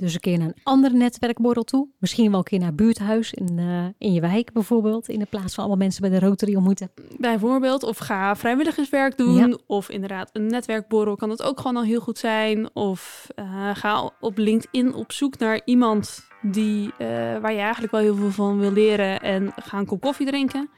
Dus 0.02 0.14
een 0.14 0.20
keer 0.20 0.38
naar 0.38 0.46
een 0.46 0.60
andere 0.62 0.94
netwerkborrel 0.94 1.62
toe. 1.62 1.88
Misschien 1.98 2.30
wel 2.30 2.38
een 2.38 2.44
keer 2.44 2.58
naar 2.58 2.74
buurthuis 2.74 3.32
in, 3.32 3.58
eh, 3.58 3.84
in 3.98 4.12
je 4.12 4.20
wijk 4.20 4.52
bijvoorbeeld. 4.52 5.08
In 5.08 5.18
de 5.18 5.26
plaats 5.26 5.54
van 5.54 5.64
allemaal 5.64 5.82
mensen 5.82 6.00
bij 6.00 6.10
de 6.10 6.26
Rotary 6.26 6.54
ontmoeten. 6.54 6.90
Bijvoorbeeld, 7.18 7.82
of 7.82 7.98
ga 7.98 8.36
vrijwilligerswerk 8.36 9.16
doen. 9.16 9.34
Ja. 9.34 9.56
Of 9.66 9.90
inderdaad, 9.90 10.30
een 10.32 10.46
netwerkborrel 10.46 11.16
kan 11.16 11.30
het 11.30 11.42
ook 11.42 11.60
gewoon 11.60 11.76
al 11.76 11.82
heel 11.82 12.00
goed 12.00 12.18
zijn. 12.18 12.74
Of 12.74 13.28
eh, 13.34 13.70
ga 13.74 14.10
op 14.20 14.38
LinkedIn 14.38 14.94
op 14.94 15.12
zoek 15.12 15.38
naar 15.38 15.60
iemand 15.64 16.28
die, 16.40 16.92
eh, 16.98 17.06
waar 17.38 17.52
je 17.52 17.60
eigenlijk 17.60 17.92
wel 17.92 18.00
heel 18.00 18.16
veel 18.16 18.30
van 18.30 18.58
wil 18.58 18.72
leren. 18.72 19.20
En 19.20 19.52
ga 19.56 19.78
een 19.78 19.86
kop 19.86 20.00
koffie 20.00 20.26
drinken. 20.26 20.70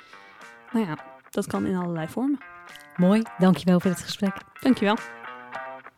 Nou 0.73 0.87
ja, 0.87 0.99
dat 1.31 1.47
kan 1.47 1.67
in 1.67 1.77
allerlei 1.77 2.09
vormen. 2.09 2.39
Mooi, 2.97 3.23
dankjewel 3.39 3.81
voor 3.81 3.91
dit 3.91 4.01
gesprek. 4.01 4.35
Dankjewel. 4.61 4.97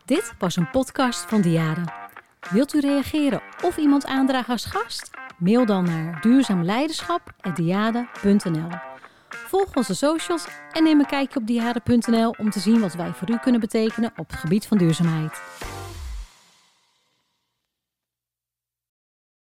Dit 0.04 0.34
was 0.38 0.56
een 0.56 0.70
podcast 0.70 1.20
van 1.20 1.40
Diade. 1.40 2.05
Wilt 2.50 2.74
u 2.74 2.80
reageren 2.80 3.40
of 3.62 3.76
iemand 3.76 4.06
aandragen 4.06 4.52
als 4.52 4.64
gast? 4.64 5.10
Mail 5.38 5.66
dan 5.66 5.84
naar 5.84 6.20
duurzaamleiderschap.diade.nl 6.20 8.68
Volg 9.28 9.74
onze 9.74 9.94
socials 9.94 10.46
en 10.72 10.82
neem 10.82 10.98
een 10.98 11.06
kijkje 11.06 11.40
op 11.40 11.46
diade.nl 11.46 12.34
om 12.38 12.50
te 12.50 12.60
zien 12.60 12.80
wat 12.80 12.94
wij 12.94 13.12
voor 13.12 13.30
u 13.30 13.38
kunnen 13.38 13.60
betekenen 13.60 14.12
op 14.16 14.30
het 14.30 14.38
gebied 14.38 14.66
van 14.66 14.78
duurzaamheid. 14.78 15.40